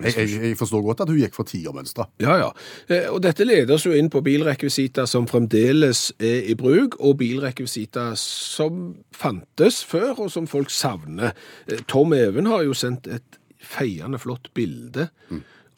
Jeg, 0.03 0.15
jeg, 0.17 0.41
jeg 0.51 0.57
forstår 0.59 0.81
godt 0.85 1.01
at 1.05 1.09
hun 1.11 1.19
gikk 1.21 1.35
for 1.37 1.47
tigermønstre. 1.49 2.05
Ja, 2.23 2.37
ja. 2.41 2.49
Eh, 2.89 3.07
Og 3.13 3.21
dette 3.23 3.45
leder 3.47 3.75
oss 3.75 3.85
jo 3.85 3.93
inn 3.97 4.09
på 4.13 4.21
bilrekvisita 4.25 5.05
som 5.09 5.27
fremdeles 5.29 6.11
er 6.19 6.47
i 6.51 6.55
bruk, 6.59 6.97
og 6.99 7.17
bilrekvisita 7.21 8.11
som 8.19 8.95
fantes 9.15 9.83
før, 9.87 10.13
og 10.25 10.31
som 10.33 10.47
folk 10.47 10.69
savner. 10.73 11.33
Eh, 11.67 11.81
Tom 11.87 12.13
Even 12.17 12.45
har 12.51 12.63
jo 12.67 12.73
sendt 12.77 13.07
et 13.07 13.39
feiende 13.61 14.17
flott 14.17 14.49
bilde 14.57 15.09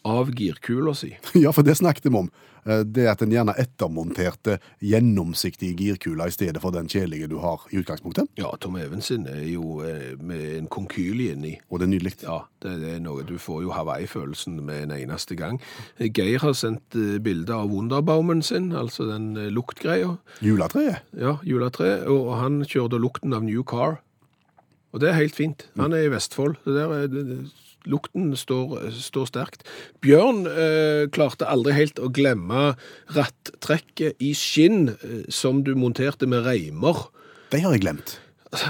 av 0.07 0.31
girkula 0.35 0.93
si. 0.95 1.13
Ja, 1.43 1.51
for 1.51 1.63
det 1.67 1.77
snakket 1.79 2.07
vi 2.09 2.15
om. 2.17 2.31
Eh, 2.65 2.83
Det 2.83 3.07
at 3.09 3.21
en 3.21 3.31
gjerne 3.33 3.55
ettermonterte 3.59 4.57
gjennomsiktige 4.81 5.75
girkuler 5.77 6.27
i 6.29 6.35
stedet 6.35 6.61
for 6.61 6.71
den 6.75 6.87
kjedelige 6.87 7.29
du 7.31 7.37
har 7.43 7.65
i 7.71 7.79
utgangspunktet. 7.81 8.29
Ja, 8.37 8.51
Tom 8.59 8.77
Even 8.77 9.01
sin 9.01 9.27
er 9.27 9.43
jo 9.47 9.81
eh, 9.81 10.13
med 10.19 10.57
en 10.57 10.67
konkylie 10.67 11.33
inni. 11.35 11.57
Og 11.69 11.79
det 11.79 11.87
er 11.87 11.93
nydelig. 11.93 12.15
Ja, 12.23 12.39
det, 12.63 12.75
er 12.95 13.01
noe 13.03 13.25
du 13.27 13.37
får 13.41 13.63
jo 13.63 13.73
Hawaii-følelsen 13.75 14.61
med 14.65 14.87
en 14.87 14.95
eneste 14.97 15.35
gang. 15.39 15.59
Eh, 15.97 16.11
Geir 16.13 16.39
har 16.43 16.53
sendt 16.53 16.95
bilde 17.23 17.53
av 17.53 17.69
Wunderbaumen 17.71 18.41
sin, 18.41 18.71
altså 18.71 19.07
den 19.09 19.33
luktgreia. 19.53 20.15
Juletreet. 20.41 21.03
Ja, 21.17 21.37
juletreet. 21.43 22.07
og 22.07 22.35
han 22.37 22.63
kjørte 22.63 22.99
lukten 23.01 23.33
av 23.33 23.43
New 23.43 23.63
Car. 23.63 23.99
Og 24.93 25.01
det 25.01 25.09
er 25.09 25.17
helt 25.17 25.35
fint. 25.35 25.65
Han 25.79 25.93
er 25.93 26.05
i 26.05 26.11
Vestfold. 26.13 26.59
Det 26.65 26.75
der 26.75 26.91
er, 26.93 27.45
lukten 27.89 28.31
står, 28.37 28.89
står 28.95 29.29
sterkt. 29.31 29.63
Bjørn 30.03 30.43
eh, 30.49 31.05
klarte 31.13 31.49
aldri 31.49 31.75
helt 31.77 32.01
å 32.01 32.11
glemme 32.13 32.73
rattrekket 33.15 34.21
i 34.23 34.33
skinn 34.37 34.93
eh, 34.95 35.23
som 35.33 35.63
du 35.65 35.73
monterte 35.79 36.29
med 36.29 36.45
reimer. 36.47 37.07
De 37.53 37.63
har 37.63 37.75
jeg 37.75 37.85
glemt. 37.85 38.17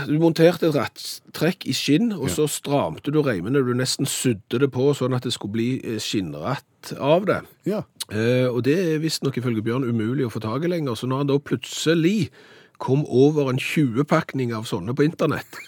Du 0.08 0.16
monterte 0.22 0.70
et 0.70 0.78
rattrekk 0.78 1.66
i 1.68 1.74
skinn, 1.76 2.14
og 2.16 2.30
så 2.32 2.46
stramte 2.48 3.12
du 3.12 3.20
reimene. 3.24 3.64
Du 3.66 3.74
nesten 3.76 4.08
sydde 4.08 4.62
det 4.64 4.70
på 4.72 4.94
sånn 4.96 5.16
at 5.16 5.28
det 5.28 5.34
skulle 5.36 5.58
bli 5.58 5.70
eh, 5.82 6.00
skinnratt 6.04 6.94
av 6.96 7.28
det. 7.28 7.42
Ja. 7.68 7.84
Eh, 8.10 8.48
og 8.48 8.64
det 8.68 8.78
er 8.80 9.04
visstnok 9.04 9.40
ifølge 9.40 9.64
Bjørn 9.66 9.88
umulig 9.88 10.28
å 10.28 10.32
få 10.32 10.44
tak 10.44 10.64
i 10.64 10.72
lenger, 10.72 10.96
så 10.96 11.10
når 11.10 11.24
han 11.24 11.32
da 11.34 11.40
plutselig 11.40 12.32
kom 12.84 13.04
over 13.08 13.52
en 13.52 13.62
20-pakning 13.62 14.54
av 14.56 14.68
sånne 14.68 14.96
på 14.96 15.06
internett, 15.06 15.60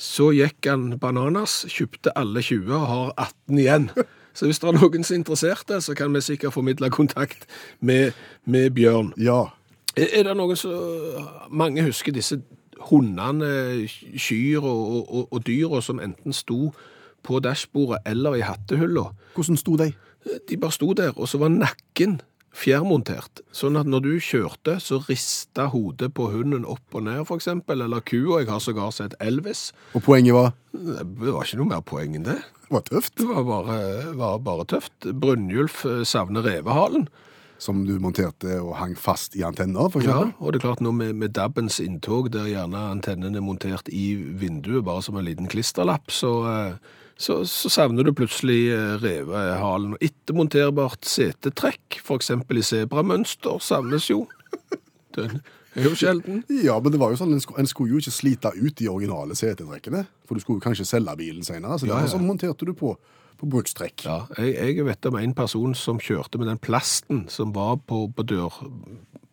så 0.00 0.30
gikk 0.32 0.64
han 0.70 0.94
bananas, 1.00 1.66
kjøpte 1.68 2.14
alle 2.16 2.40
20 2.42 2.72
og 2.72 2.86
har 2.88 3.12
18 3.28 3.58
igjen. 3.60 3.90
Så 4.32 4.46
hvis 4.46 4.60
det 4.62 4.68
er 4.70 4.76
noen 4.78 5.04
som 5.04 5.14
er 5.14 5.18
interesserte, 5.18 5.80
så 5.84 5.94
kan 5.98 6.14
vi 6.14 6.22
sikkert 6.24 6.54
formidle 6.54 6.88
kontakt 6.90 7.44
med, 7.80 8.14
med 8.44 8.70
Bjørn. 8.70 9.12
Ja. 9.20 9.50
Er 9.98 10.08
er 10.14 10.28
det 10.28 10.36
noen 10.38 10.56
som 10.56 11.50
Mange 11.50 11.82
husker 11.84 12.14
disse 12.14 12.38
hundene, 12.88 13.50
kyr 14.16 14.62
og, 14.62 15.12
og, 15.12 15.28
og 15.32 15.46
dyra 15.46 15.82
som 15.84 16.00
enten 16.00 16.32
sto 16.32 16.70
på 17.22 17.40
dashbordet 17.44 18.00
eller 18.06 18.38
i 18.38 18.46
hattehylla. 18.46 19.10
Hvordan 19.34 19.56
sto 19.60 19.76
de? 19.76 19.92
De 20.48 20.56
bare 20.56 20.72
sto 20.72 20.92
der, 20.92 21.12
og 21.16 21.28
så 21.28 21.38
var 21.38 21.52
nakken 21.52 22.20
fjærmontert. 22.56 23.40
Sånn 23.54 23.78
at 23.80 23.86
når 23.88 24.02
du 24.04 24.12
kjørte, 24.20 24.76
så 24.82 24.98
rista 25.06 25.68
hodet 25.72 26.10
på 26.16 26.28
hunden 26.32 26.66
opp 26.68 26.96
og 26.98 27.04
ned, 27.06 27.22
eksempel, 27.30 27.82
eller 27.84 28.02
kua. 28.02 28.40
Jeg 28.42 28.50
har 28.50 28.60
sågar 28.64 28.90
sett 28.94 29.14
Elvis. 29.22 29.70
Og 29.94 30.02
poenget 30.04 30.34
var 30.34 30.52
Det 30.72 31.32
var 31.32 31.44
ikke 31.44 31.58
noe 31.58 31.70
mer 31.70 31.82
poeng 31.82 32.14
enn 32.18 32.26
det. 32.26 32.38
det 32.38 32.70
var 32.70 32.84
tøft, 32.86 33.16
Det 33.18 33.26
var 33.26 33.42
bare, 33.44 33.78
var 34.14 34.38
bare 34.38 34.64
tøft. 34.66 34.92
Brynjulf 35.12 35.84
eh, 35.86 36.04
savner 36.04 36.42
revehalen. 36.42 37.08
som 37.60 37.84
du 37.84 37.98
monterte 38.00 38.54
og 38.62 38.76
hang 38.78 38.94
fast 38.96 39.34
i 39.36 39.42
antenner, 39.44 39.90
for 39.92 40.00
Ja, 40.00 40.32
og 40.40 40.52
det 40.52 40.62
er 40.62 40.68
klart 40.68 40.80
nå 40.80 40.92
med, 40.96 41.14
med 41.14 41.34
DAB-ens 41.36 41.78
inntog, 41.84 42.30
der 42.32 42.46
gjerne 42.48 42.86
antennen 42.90 43.36
er 43.36 43.42
montert 43.44 43.86
i 43.92 44.14
vinduet, 44.16 44.82
bare 44.84 45.02
som 45.02 45.18
en 45.20 45.26
liten 45.26 45.46
klisterlapp, 45.46 46.08
så, 46.08 46.30
eh, 46.48 46.72
så, 47.20 47.44
så 47.44 47.68
savner 47.68 48.06
du 48.06 48.14
plutselig 48.16 48.70
eh, 48.72 48.94
revehalen. 49.02 49.96
Ettermonterbart 50.00 51.04
setetrekk, 51.04 52.00
eksempel 52.16 52.62
i 52.62 52.64
sebramønster, 52.64 53.60
savnes 53.60 54.08
jo. 54.08 54.22
Den 55.16 55.42
er 55.76 55.90
jo 55.90 55.92
sjelden. 55.98 56.40
Ja, 56.64 56.78
men 56.80 56.94
det 56.94 57.00
var 57.02 57.12
jo 57.12 57.20
sånn, 57.20 57.34
en 57.36 57.42
skulle, 57.44 57.60
en 57.60 57.68
skulle 57.68 57.92
jo 57.92 58.00
ikke 58.00 58.14
slite 58.14 58.54
ut 58.56 58.74
de 58.78 58.88
originale 58.90 59.36
setetrekkene, 59.38 60.06
for 60.24 60.34
du 60.38 60.42
skulle 60.42 60.62
jo 60.62 60.64
kanskje 60.64 60.88
selge 60.88 61.16
bilen 61.20 61.44
senere, 61.46 61.76
så 61.78 61.90
Ja, 61.90 62.00
derfor 62.00 62.22
ja. 62.22 62.26
monterte 62.26 62.66
du 62.66 62.72
på, 62.78 62.94
på 63.38 63.50
brukstrekk. 63.52 64.06
Ja, 64.08 64.22
jeg, 64.40 64.56
jeg 64.80 64.88
vet 64.88 65.10
om 65.10 65.20
en 65.20 65.36
person 65.36 65.76
som 65.76 66.00
kjørte 66.00 66.40
med 66.40 66.48
den 66.48 66.62
plasten 66.62 67.26
som 67.28 67.52
var 67.52 67.76
på, 67.84 68.06
på, 68.16 68.26
dør, 68.32 68.62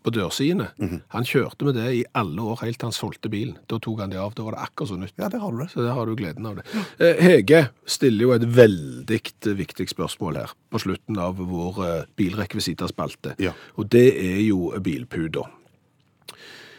på 0.07 0.13
dørsidene. 0.15 0.69
Han 1.13 1.27
kjørte 1.27 1.67
med 1.67 1.75
det 1.79 1.87
i 1.99 2.03
alle 2.17 2.45
år, 2.47 2.61
helt 2.63 2.79
til 2.79 2.89
han 2.89 2.95
solgte 2.95 3.31
bilen. 3.33 3.57
Da 3.67 3.79
tok 3.83 3.99
han 4.03 4.13
det 4.13 4.21
av, 4.21 4.35
da 4.37 4.45
var 4.47 4.55
det 4.55 4.63
akkurat 4.63 4.91
så 4.93 4.99
nytt. 5.01 5.15
Ja, 5.19 5.27
der 5.33 5.43
har 5.43 5.51
du 5.51 5.61
det. 5.63 5.69
Så 5.73 5.83
der 5.83 5.97
har 5.97 6.07
du 6.07 6.15
gleden 6.19 6.47
av 6.47 6.59
det. 6.59 6.65
Eh, 7.03 7.19
Hege 7.27 7.61
stiller 7.89 8.27
jo 8.27 8.33
et 8.37 8.47
veldig 8.57 9.21
viktig 9.57 9.89
spørsmål 9.91 10.41
her 10.43 10.55
på 10.71 10.81
slutten 10.83 11.19
av 11.19 11.41
vår 11.41 11.83
eh, 11.85 12.01
bilrekvisitterspalte. 12.19 13.35
Ja. 13.43 13.55
Og 13.75 13.89
det 13.91 14.07
er 14.15 14.41
jo 14.47 14.71
bilputer. 14.83 15.51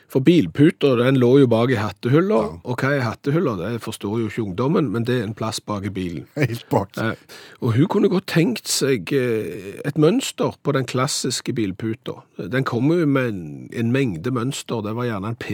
For 0.09 0.25
bilputer, 0.25 0.97
den 1.03 1.19
lå 1.21 1.35
jo 1.43 1.47
bak 1.53 1.69
i 1.75 1.77
hattehylla, 1.77 2.39
og 2.65 2.81
hva 2.81 2.95
er 2.97 3.03
hattehylla? 3.05 3.53
Det 3.61 3.83
forstår 3.85 4.15
jo 4.23 4.31
ikke 4.31 4.45
ungdommen, 4.47 4.89
men 4.95 5.05
det 5.05 5.19
er 5.19 5.27
en 5.27 5.35
plass 5.37 5.61
bak 5.61 5.85
i 5.85 5.93
bilen. 5.93 6.25
Helt 6.39 6.65
bak. 6.73 6.97
Eh, 6.97 7.13
Og 7.61 7.75
hun 7.77 7.91
kunne 7.93 8.09
godt 8.09 8.27
tenkt 8.33 8.69
seg 8.73 9.13
eh, 9.13 9.77
et 9.85 9.99
mønster 10.01 10.57
på 10.65 10.73
den 10.73 10.89
klassiske 10.89 11.53
bilputa. 11.53 12.23
Den 12.41 12.65
kom 12.65 12.89
jo 12.95 13.05
med 13.07 13.29
en, 13.35 13.45
en 13.73 13.93
mengde 13.93 14.33
mønster. 14.33 14.81
Det 14.87 14.97
var 14.97 15.11
gjerne 15.11 15.35
en 15.35 15.37
P, 15.45 15.53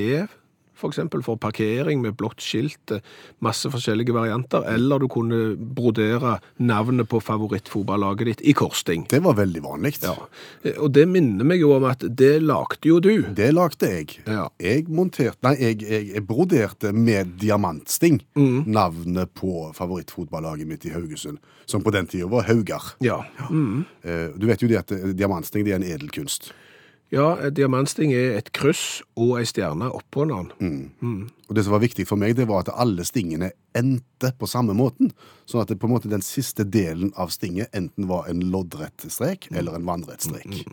for 0.74 0.90
eksempel 0.90 1.22
for 1.22 1.36
parkering 1.40 2.00
med 2.02 2.16
blått 2.18 2.40
skilt, 2.42 2.90
eh, 2.90 3.00
masse 3.40 3.70
forskjellige 3.70 4.12
varianter. 4.12 4.64
Eller 4.74 4.98
du 4.98 5.08
kunne 5.08 5.56
brodere 5.56 6.38
navnet 6.58 7.08
på 7.08 7.20
favorittfotballaget 7.22 8.26
ditt 8.26 8.42
i 8.42 8.52
korsting. 8.52 9.06
Det 9.08 9.20
var 9.22 9.34
veldig 9.38 9.62
vanlig. 9.62 9.94
Ja. 10.02 10.14
Eh, 10.64 10.72
Og 10.80 10.92
det 10.92 11.06
minner 11.08 11.44
meg 11.44 11.60
jo 11.60 11.72
om 11.76 11.84
at 11.84 12.00
det 12.00 12.42
lagde 12.42 12.84
jo 12.90 13.00
du. 13.00 13.22
Det 13.34 13.52
lagde 13.54 13.86
jeg. 13.88 14.18
Ja. 14.26 14.48
Jeg 14.60 14.88
monterte, 14.88 15.38
nei, 15.42 15.54
jeg, 15.60 15.80
jeg, 15.82 16.08
jeg 16.14 16.26
broderte 16.26 16.92
med 16.92 17.36
diamantsting 17.40 18.20
Mm. 18.36 18.64
navnet 18.66 19.30
på 19.34 19.72
favorittfotballaget 19.74 20.66
mitt 20.66 20.84
i 20.86 20.90
Haugesund, 20.90 21.38
som 21.66 21.82
på 21.82 21.90
den 21.92 22.06
tida 22.06 22.26
var 22.26 22.42
Haugar. 22.48 22.94
Ja. 23.00 23.22
Mm. 23.50 23.84
Eh, 24.02 24.28
Du 24.36 24.46
vet 24.46 24.60
jo 24.62 24.68
det 24.68 24.78
at 24.78 24.92
diamantsting 25.16 25.64
det 25.64 25.72
er 25.72 25.76
en 25.76 25.82
edelkunst. 25.86 26.52
Ja, 27.14 27.50
diamantsting 27.54 28.12
er 28.16 28.38
et 28.38 28.50
kryss 28.56 29.02
og 29.14 29.38
ei 29.40 29.46
stjerne 29.48 29.90
oppå 29.94 30.26
den. 30.30 30.50
Og 31.48 31.56
det 31.56 31.64
som 31.66 31.74
var 31.76 31.84
viktig 31.84 32.06
for 32.08 32.20
meg, 32.20 32.34
det 32.38 32.48
var 32.50 32.64
at 32.64 32.72
alle 32.74 33.06
stingene 33.06 33.52
endte 33.76 34.32
på 34.38 34.48
samme 34.50 34.74
måten. 34.76 35.12
Sånn 35.46 35.62
at 35.62 35.70
det 35.70 35.78
på 35.80 35.88
en 35.88 35.94
måte 35.94 36.10
den 36.12 36.24
siste 36.24 36.66
delen 36.66 37.12
av 37.20 37.32
stinget 37.34 37.74
enten 37.76 38.08
var 38.10 38.26
en 38.30 38.42
loddrett 38.52 39.06
strek 39.08 39.48
eller 39.52 39.78
en 39.78 39.86
vannrett 39.88 40.26
strek. 40.26 40.64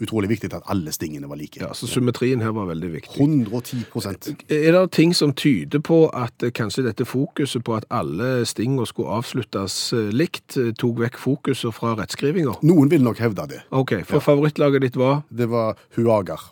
Utrolig 0.00 0.30
viktig 0.30 0.48
at 0.56 0.64
alle 0.72 0.92
stingene 0.96 1.28
var 1.28 1.36
like. 1.36 1.60
Ja, 1.60 1.74
så 1.76 1.84
symmetrien 1.90 2.40
her 2.40 2.54
var 2.56 2.70
veldig 2.70 2.88
viktig. 2.94 3.20
110% 3.20 4.30
Er 4.48 4.72
det 4.72 4.84
ting 4.96 5.12
som 5.14 5.34
tyder 5.36 5.82
på 5.84 6.06
at 6.16 6.42
eh, 6.42 6.52
kanskje 6.56 6.86
dette 6.86 7.04
fokuset 7.04 7.60
på 7.66 7.74
at 7.76 7.84
alle 7.92 8.46
stinger 8.48 8.88
skulle 8.88 9.12
avsluttes 9.20 9.76
eh, 9.92 10.08
likt, 10.16 10.56
eh, 10.56 10.70
tok 10.80 11.02
vekk 11.04 11.18
fokuset 11.20 11.76
fra 11.76 11.92
rettskrivinga? 12.00 12.56
Noen 12.64 12.88
vil 12.88 13.04
nok 13.04 13.20
hevde 13.20 13.44
det. 13.52 13.60
OK, 13.76 13.98
for 14.08 14.24
favorittlaget 14.24 14.86
ditt 14.88 14.96
var 14.96 15.20
Det 15.28 15.50
var 15.52 15.76
Huagar. 15.98 16.48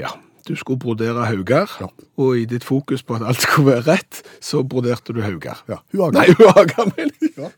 Ja, 0.00 0.08
Du 0.48 0.56
skulle 0.56 0.78
brodere 0.82 1.26
hauger, 1.28 1.70
Ja. 1.80 1.86
og 2.18 2.36
i 2.36 2.44
ditt 2.50 2.64
fokus 2.64 3.02
på 3.06 3.14
at 3.14 3.22
alt 3.22 3.40
skulle 3.44 3.76
være 3.76 3.84
rett, 3.92 4.22
så 4.40 4.64
broderte 4.66 5.12
du 5.14 5.20
hauger. 5.22 5.60
Ja, 5.68 5.76
Huager. 5.92 6.16
Nei, 6.18 6.32
Huager, 6.34 6.88
mener 6.96 7.12
jeg. 7.20 7.30
Ja. 7.36 7.50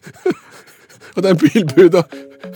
og 1.16 1.22
den 1.22 1.38
bilbuda 1.38 2.02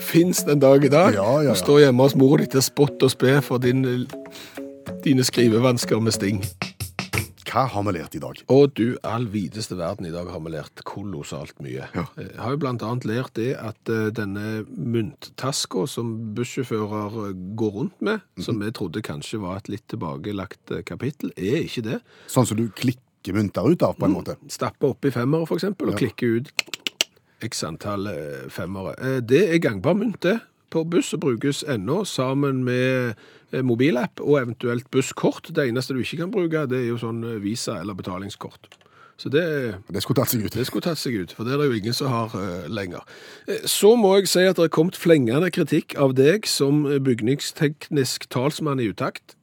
fins 0.05 0.43
den 0.47 0.61
dag 0.63 0.83
i 0.85 0.91
dag. 0.91 1.13
Ja, 1.17 1.25
ja, 1.39 1.49
ja. 1.49 1.55
Du 1.55 1.61
står 1.63 1.83
hjemme 1.87 2.05
hos 2.05 2.15
mor 2.19 2.37
di 2.41 2.47
til 2.51 2.63
spott 2.65 3.01
og 3.05 3.11
spe 3.13 3.39
for 3.45 3.61
din, 3.63 3.83
dine 5.05 5.25
skrivevansker 5.25 6.01
med 6.03 6.15
sting. 6.15 6.41
Hva 7.55 7.63
har 7.71 7.85
vi 7.87 7.91
lært 7.95 8.15
i 8.17 8.19
dag? 8.19 8.39
Og 8.51 8.73
du, 8.75 8.97
all 9.07 9.29
videste 9.31 9.77
verden, 9.79 10.03
i 10.09 10.11
dag 10.11 10.27
har 10.27 10.41
vi 10.43 10.51
lært 10.51 10.81
kolossalt 10.87 11.55
mye. 11.63 11.85
Ja. 11.95 12.03
Jeg 12.19 12.33
har 12.41 12.51
jo 12.51 12.59
blant 12.59 12.83
annet 12.83 13.05
lært 13.07 13.31
det 13.39 13.53
at 13.55 13.91
eh, 13.93 14.09
denne 14.17 14.65
mynttaska 14.75 15.85
som 15.87 16.09
bussjåfører 16.35 17.15
eh, 17.29 17.37
går 17.55 17.71
rundt 17.77 18.03
med, 18.03 18.25
som 18.43 18.59
vi 18.59 18.73
trodde 18.75 18.99
kanskje 19.07 19.39
var 19.45 19.61
et 19.61 19.71
litt 19.71 19.85
tilbakelagt 19.93 20.75
eh, 20.75 20.83
kapittel, 20.83 21.31
er 21.39 21.61
ikke 21.63 21.85
det. 21.87 22.01
Sånn 22.27 22.49
som 22.49 22.59
du 22.59 22.65
klikker 22.75 23.37
mynter 23.37 23.71
ut 23.71 23.87
av, 23.87 23.95
på 24.01 24.09
en 24.09 24.17
måte. 24.17 24.35
Stappe 24.51 24.91
oppi 24.91 25.13
femmere, 25.15 25.47
for 25.47 25.55
eksempel, 25.61 25.93
og 25.93 25.95
Ja. 25.95 26.03
klikke 26.03 26.33
ut 26.41 26.51
x 27.45 27.63
antall 27.67 28.09
eh, 28.11 28.45
femmere. 28.51 28.95
Eh, 28.99 29.19
Det 29.21 29.43
er 29.53 29.61
gangbar 29.63 29.95
mynt, 29.97 30.21
det. 30.23 30.39
På 30.73 30.83
buss 30.83 31.13
og 31.13 31.21
brukes 31.23 31.63
ennå, 31.63 32.03
sammen 32.05 32.63
med 32.65 33.13
eh, 33.53 33.61
mobilapp 33.63 34.19
og 34.19 34.41
eventuelt 34.41 34.89
busskort. 34.91 35.51
Det 35.55 35.69
eneste 35.69 35.93
du 35.93 36.01
ikke 36.03 36.23
kan 36.23 36.33
bruke, 36.33 36.65
det 36.67 36.81
er 36.81 36.89
jo 36.89 36.97
sånn 36.99 37.21
visa 37.43 37.79
eller 37.79 37.95
betalingskort. 37.95 38.67
Så 39.17 39.29
det 39.31 39.77
Det 39.87 40.01
skulle 40.03 40.17
tatt 40.19 40.33
seg 40.33 40.43
ut. 40.43 40.51
det 40.53 40.65
skulle 40.67 40.83
tatt 40.83 40.99
seg 40.99 41.13
ut, 41.15 41.31
for 41.31 41.45
det 41.45 41.53
er 41.53 41.57
det 41.61 41.69
jo 41.69 41.77
ingen 41.79 41.93
som 41.93 42.07
har 42.11 42.35
uh, 42.35 42.67
lenger. 42.67 42.99
Så 43.63 43.95
må 43.95 44.17
jeg 44.17 44.27
si 44.27 44.43
at 44.43 44.57
det 44.57 44.65
er 44.65 44.73
kommet 44.75 44.97
flengende 44.99 45.47
kritikk 45.55 45.95
av 45.95 46.15
deg 46.15 46.45
som 46.45 46.83
bygningsteknisk 46.83 48.27
talsmann 48.29 48.81
i 48.83 48.89
utakt. 48.91 49.37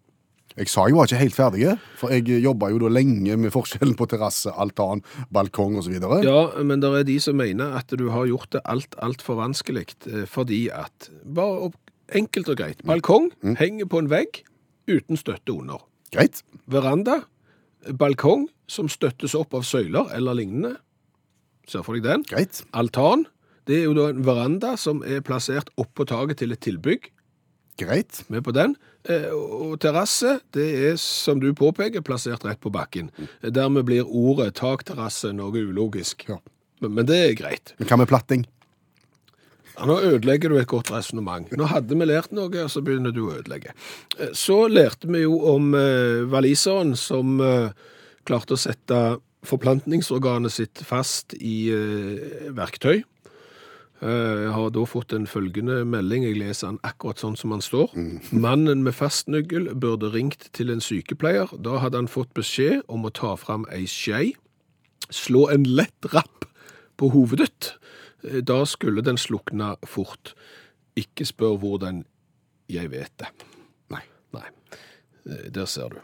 Jeg 0.53 0.69
sa 0.69 0.85
jeg 0.85 0.97
var 0.97 1.09
ikke 1.09 1.21
helt 1.23 1.37
ferdig, 1.37 1.69
for 1.97 2.13
jeg 2.13 2.43
jobba 2.45 2.69
jo 2.73 2.81
da 2.83 2.91
lenge 2.93 3.37
med 3.41 3.53
forskjellen 3.55 3.95
på 3.97 4.07
terrasse, 4.11 4.53
altan, 4.53 5.01
balkong 5.33 5.79
osv. 5.81 5.95
Ja, 6.27 6.43
men 6.61 6.83
det 6.83 6.91
er 6.93 7.07
de 7.09 7.17
som 7.25 7.39
mener 7.41 7.79
at 7.79 7.93
du 7.97 8.11
har 8.13 8.29
gjort 8.29 8.53
det 8.53 8.61
alt, 8.69 8.97
altfor 9.01 9.41
vanskelig, 9.41 9.87
eh, 10.11 10.27
fordi 10.29 10.67
at, 10.75 11.09
bare 11.25 11.73
enkelt 12.13 12.53
og 12.53 12.61
greit, 12.61 12.85
balkong 12.85 13.31
henger 13.57 13.89
på 13.89 14.03
en 14.03 14.13
vegg 14.13 14.43
uten 14.91 15.17
støtte 15.17 15.55
under. 15.55 15.81
Greit. 16.13 16.43
Veranda, 16.69 17.23
balkong 17.89 18.51
som 18.69 18.91
støttes 18.93 19.37
opp 19.39 19.57
av 19.57 19.65
søyler 19.65 20.13
eller 20.17 20.37
lignende. 20.37 20.77
Ser 21.69 21.85
for 21.87 21.97
deg 21.97 22.05
den. 22.05 22.27
Greit. 22.29 22.61
Altan, 22.77 23.25
det 23.71 23.81
er 23.81 23.85
jo 23.87 23.97
da 23.97 24.11
en 24.13 24.25
veranda 24.27 24.77
som 24.77 25.01
er 25.07 25.25
plassert 25.25 25.71
oppå 25.81 26.05
taket 26.09 26.43
til 26.43 26.53
et 26.53 26.61
tilbygg. 26.61 27.09
Greit. 27.81 28.25
Med 28.29 28.45
på 28.45 28.53
den. 28.53 28.77
Eh, 29.11 29.29
Og 29.35 29.79
terrasse, 29.83 30.37
det 30.55 30.67
er 30.93 30.97
som 31.01 31.41
du 31.43 31.49
påpeker, 31.59 32.05
plassert 32.07 32.45
rett 32.47 32.61
på 32.63 32.71
bakken. 32.71 33.11
Dermed 33.43 33.85
blir 33.89 34.07
ordet 34.07 34.55
takterrasse 34.61 35.33
noe 35.35 35.51
ulogisk. 35.59 36.27
Ja. 36.29 36.39
Men, 36.83 36.95
men 36.99 37.07
det 37.07 37.19
er 37.19 37.35
greit. 37.39 37.75
Men 37.79 37.89
hva 37.91 37.99
med 38.03 38.11
platting? 38.11 38.45
Ja, 39.73 39.87
nå 39.89 39.97
ødelegger 40.05 40.53
du 40.53 40.59
et 40.61 40.69
godt 40.69 40.91
resonnement. 40.93 41.49
Nå 41.57 41.65
hadde 41.71 41.97
vi 41.97 42.07
lært 42.07 42.31
noe, 42.37 42.51
og 42.63 42.71
så 42.71 42.83
begynner 42.85 43.15
du 43.17 43.23
å 43.25 43.35
ødelegge. 43.41 43.73
Eh, 44.19 44.31
Så 44.37 44.67
lærte 44.71 45.09
vi 45.11 45.23
jo 45.25 45.39
om 45.55 45.73
eh, 45.79 46.23
waliseren 46.31 46.95
som 46.99 47.41
eh, 47.41 47.71
klarte 48.29 48.55
å 48.55 48.61
sette 48.61 48.99
forplantningsorganet 49.49 50.53
sitt 50.55 50.83
fast 50.87 51.35
i 51.41 51.71
eh, 51.75 52.51
verktøy. 52.55 53.01
Eh, 54.03 54.43
Jeg 54.43 54.53
har 54.57 54.71
da 54.75 54.83
fått 54.89 55.13
en 55.15 55.27
følgende 55.31 55.85
melding, 55.87 56.25
jeg 56.27 56.39
leser 56.41 56.73
den 56.73 56.81
akkurat 56.83 57.21
sånn 57.23 57.37
som 57.39 57.53
han 57.55 57.63
står. 57.63 57.93
Mannen 58.47 58.83
med 58.83 58.97
fastnøkkel 58.99 59.71
burde 59.79 60.11
ringt 60.13 60.49
til 60.53 60.71
en 60.75 60.83
sykepleier. 60.83 61.53
Da 61.63 61.79
hadde 61.79 62.01
han 62.01 62.11
fått 62.11 62.33
beskjed 62.35 62.83
om 62.89 63.07
å 63.07 63.13
ta 63.15 63.37
fram 63.39 63.67
ei 63.71 63.85
skje, 63.87 64.33
slå 65.13 65.47
en 65.53 65.65
lett 65.65 66.11
rapp 66.15 66.49
på 66.99 67.13
hovedet. 67.15 67.77
Eh, 68.25 68.41
Da 68.43 68.65
skulle 68.67 69.03
den 69.07 69.17
slukne 69.19 69.77
fort. 69.87 70.35
Ikke 70.99 71.25
spør 71.25 71.57
hvordan 71.63 72.05
jeg 72.69 72.91
vet 72.91 73.13
det. 73.23 73.31
Eh, 75.27 75.51
der 75.55 75.67
ser 75.67 75.89
du. 75.89 75.99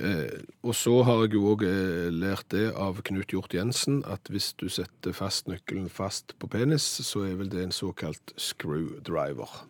Eh, 0.00 0.42
og 0.62 0.74
så 0.74 1.02
har 1.02 1.24
jeg 1.24 1.34
jo 1.34 1.48
òg 1.52 1.64
eh, 1.66 2.10
lært 2.14 2.50
det 2.54 2.68
av 2.78 3.00
Knut 3.06 3.34
Hjort 3.34 3.54
Jensen, 3.54 4.04
at 4.06 4.30
hvis 4.30 4.52
du 4.60 4.68
setter 4.70 5.16
fast 5.16 5.50
nøkkelen 5.50 5.90
fast 5.90 6.36
på 6.38 6.50
penis, 6.50 6.86
så 7.06 7.26
er 7.26 7.38
vel 7.40 7.50
det 7.50 7.64
en 7.64 7.74
såkalt 7.74 8.34
screwdriver. 8.38 9.64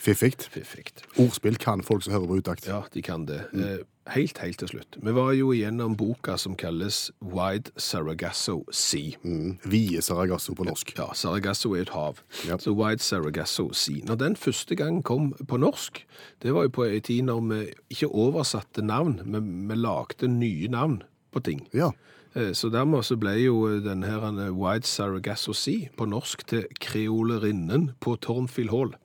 Fiffigt. 0.00 0.46
Fiffigt. 0.52 1.02
Ordspill 1.20 1.58
kan 1.60 1.82
folk 1.84 2.02
som 2.06 2.14
hører 2.14 2.26
på 2.30 2.38
utakt. 2.40 2.66
Ja, 2.68 2.82
de 2.94 3.02
kan 3.04 3.26
det. 3.28 3.42
Mm. 3.52 3.82
helt, 4.10 4.38
helt 4.38 4.58
til 4.58 4.68
slutt. 4.68 4.96
Vi 5.04 5.12
var 5.14 5.32
jo 5.36 5.50
igjennom 5.52 5.92
boka 5.96 6.36
som 6.40 6.54
kalles 6.58 7.10
Wide 7.20 7.70
Saragasso 7.76 8.64
Sea. 8.72 9.12
Mm. 9.22 9.58
Vide 9.70 10.00
Saragasso 10.02 10.54
på 10.56 10.64
norsk. 10.64 10.94
Ja, 10.98 11.10
Saragasso 11.14 11.74
er 11.76 11.82
et 11.84 11.92
hav. 11.94 12.22
Ja. 12.48 12.56
Så 12.58 12.72
Wide 12.74 13.04
Saragasso 13.04 13.68
Sea. 13.76 14.00
Når 14.08 14.14
den 14.24 14.36
første 14.36 14.74
gang 14.74 15.02
kom 15.04 15.34
på 15.48 15.60
norsk, 15.60 16.00
det 16.42 16.54
var 16.54 16.62
jo 16.66 16.72
på 16.80 16.88
en 16.88 17.00
tid 17.06 17.22
når 17.28 17.40
vi 17.52 17.60
ikke 17.90 18.08
oversatte 18.08 18.82
navn, 18.82 19.20
men 19.26 19.68
vi 19.68 19.76
lagde 19.78 20.28
nye 20.32 20.68
navn 20.72 21.02
på 21.32 21.40
ting. 21.44 21.66
Ja. 21.74 21.90
Eh, 22.34 22.52
Så 22.54 22.70
dermed 22.70 23.02
så 23.04 23.16
ble 23.20 23.36
jo 23.44 23.68
denne 23.84 24.06
eh, 24.16 24.50
Wide 24.50 24.86
Saragasso 24.86 25.52
Sea 25.52 25.88
på 25.96 26.08
norsk 26.08 26.46
til 26.46 26.64
kreolerinnen 26.80 27.90
på 28.00 28.16
Tornfield 28.16 28.70
Hall. 28.70 28.96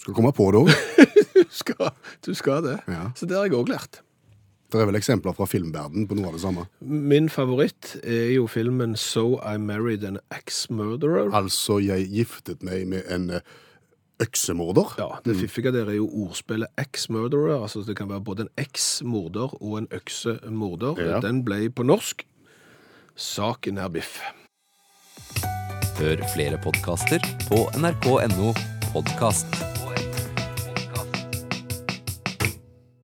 Skal 0.00 0.16
komme 0.16 0.32
på 0.36 0.50
det 0.54 0.64
òg? 0.64 0.74
Du 1.50 1.56
skal, 1.56 1.88
du 2.22 2.34
skal 2.36 2.60
det. 2.62 2.76
Ja. 2.86 3.08
Så 3.18 3.26
det 3.26 3.34
har 3.34 3.48
jeg 3.48 3.56
òg 3.58 3.70
lært. 3.72 4.02
Det 4.70 4.78
er 4.78 4.86
vel 4.86 4.98
eksempler 5.00 5.34
fra 5.34 5.48
filmverden 5.50 6.04
på 6.06 6.14
noe 6.14 6.28
av 6.30 6.36
det 6.36 6.42
samme. 6.44 6.66
Min 6.78 7.26
favoritt 7.32 7.96
er 8.04 8.28
jo 8.36 8.44
filmen 8.46 8.94
So 8.94 9.40
I 9.42 9.56
Married 9.58 10.04
an 10.06 10.20
Ex-Murderer. 10.30 11.32
Altså, 11.34 11.80
jeg 11.82 12.06
giftet 12.12 12.62
meg 12.62 12.86
med 12.92 13.02
en 13.10 13.26
eh, 13.40 13.42
øksemorder. 14.22 14.94
Ja, 15.00 15.08
Det 15.26 15.34
fiffige 15.40 15.72
der 15.74 15.90
er 15.90 15.98
jo 15.98 16.06
ordspillet 16.22 16.70
ex-murderer. 16.78 17.58
altså 17.64 17.82
Det 17.82 17.96
kan 17.98 18.12
være 18.12 18.22
både 18.30 18.46
en 18.46 18.52
eks-morder 18.62 19.56
og 19.58 19.78
en 19.80 19.90
øksemorder. 19.90 21.02
Ja. 21.02 21.18
Den 21.24 21.42
ble 21.44 21.66
på 21.74 21.82
norsk. 21.82 22.22
Saken 23.18 23.78
er 23.82 23.90
biff. 23.90 24.20
Hør 25.98 26.22
flere 26.36 26.62
podkaster 26.62 27.18
på 27.50 27.66
nrk.no 27.74 28.54
podkast. 28.92 29.89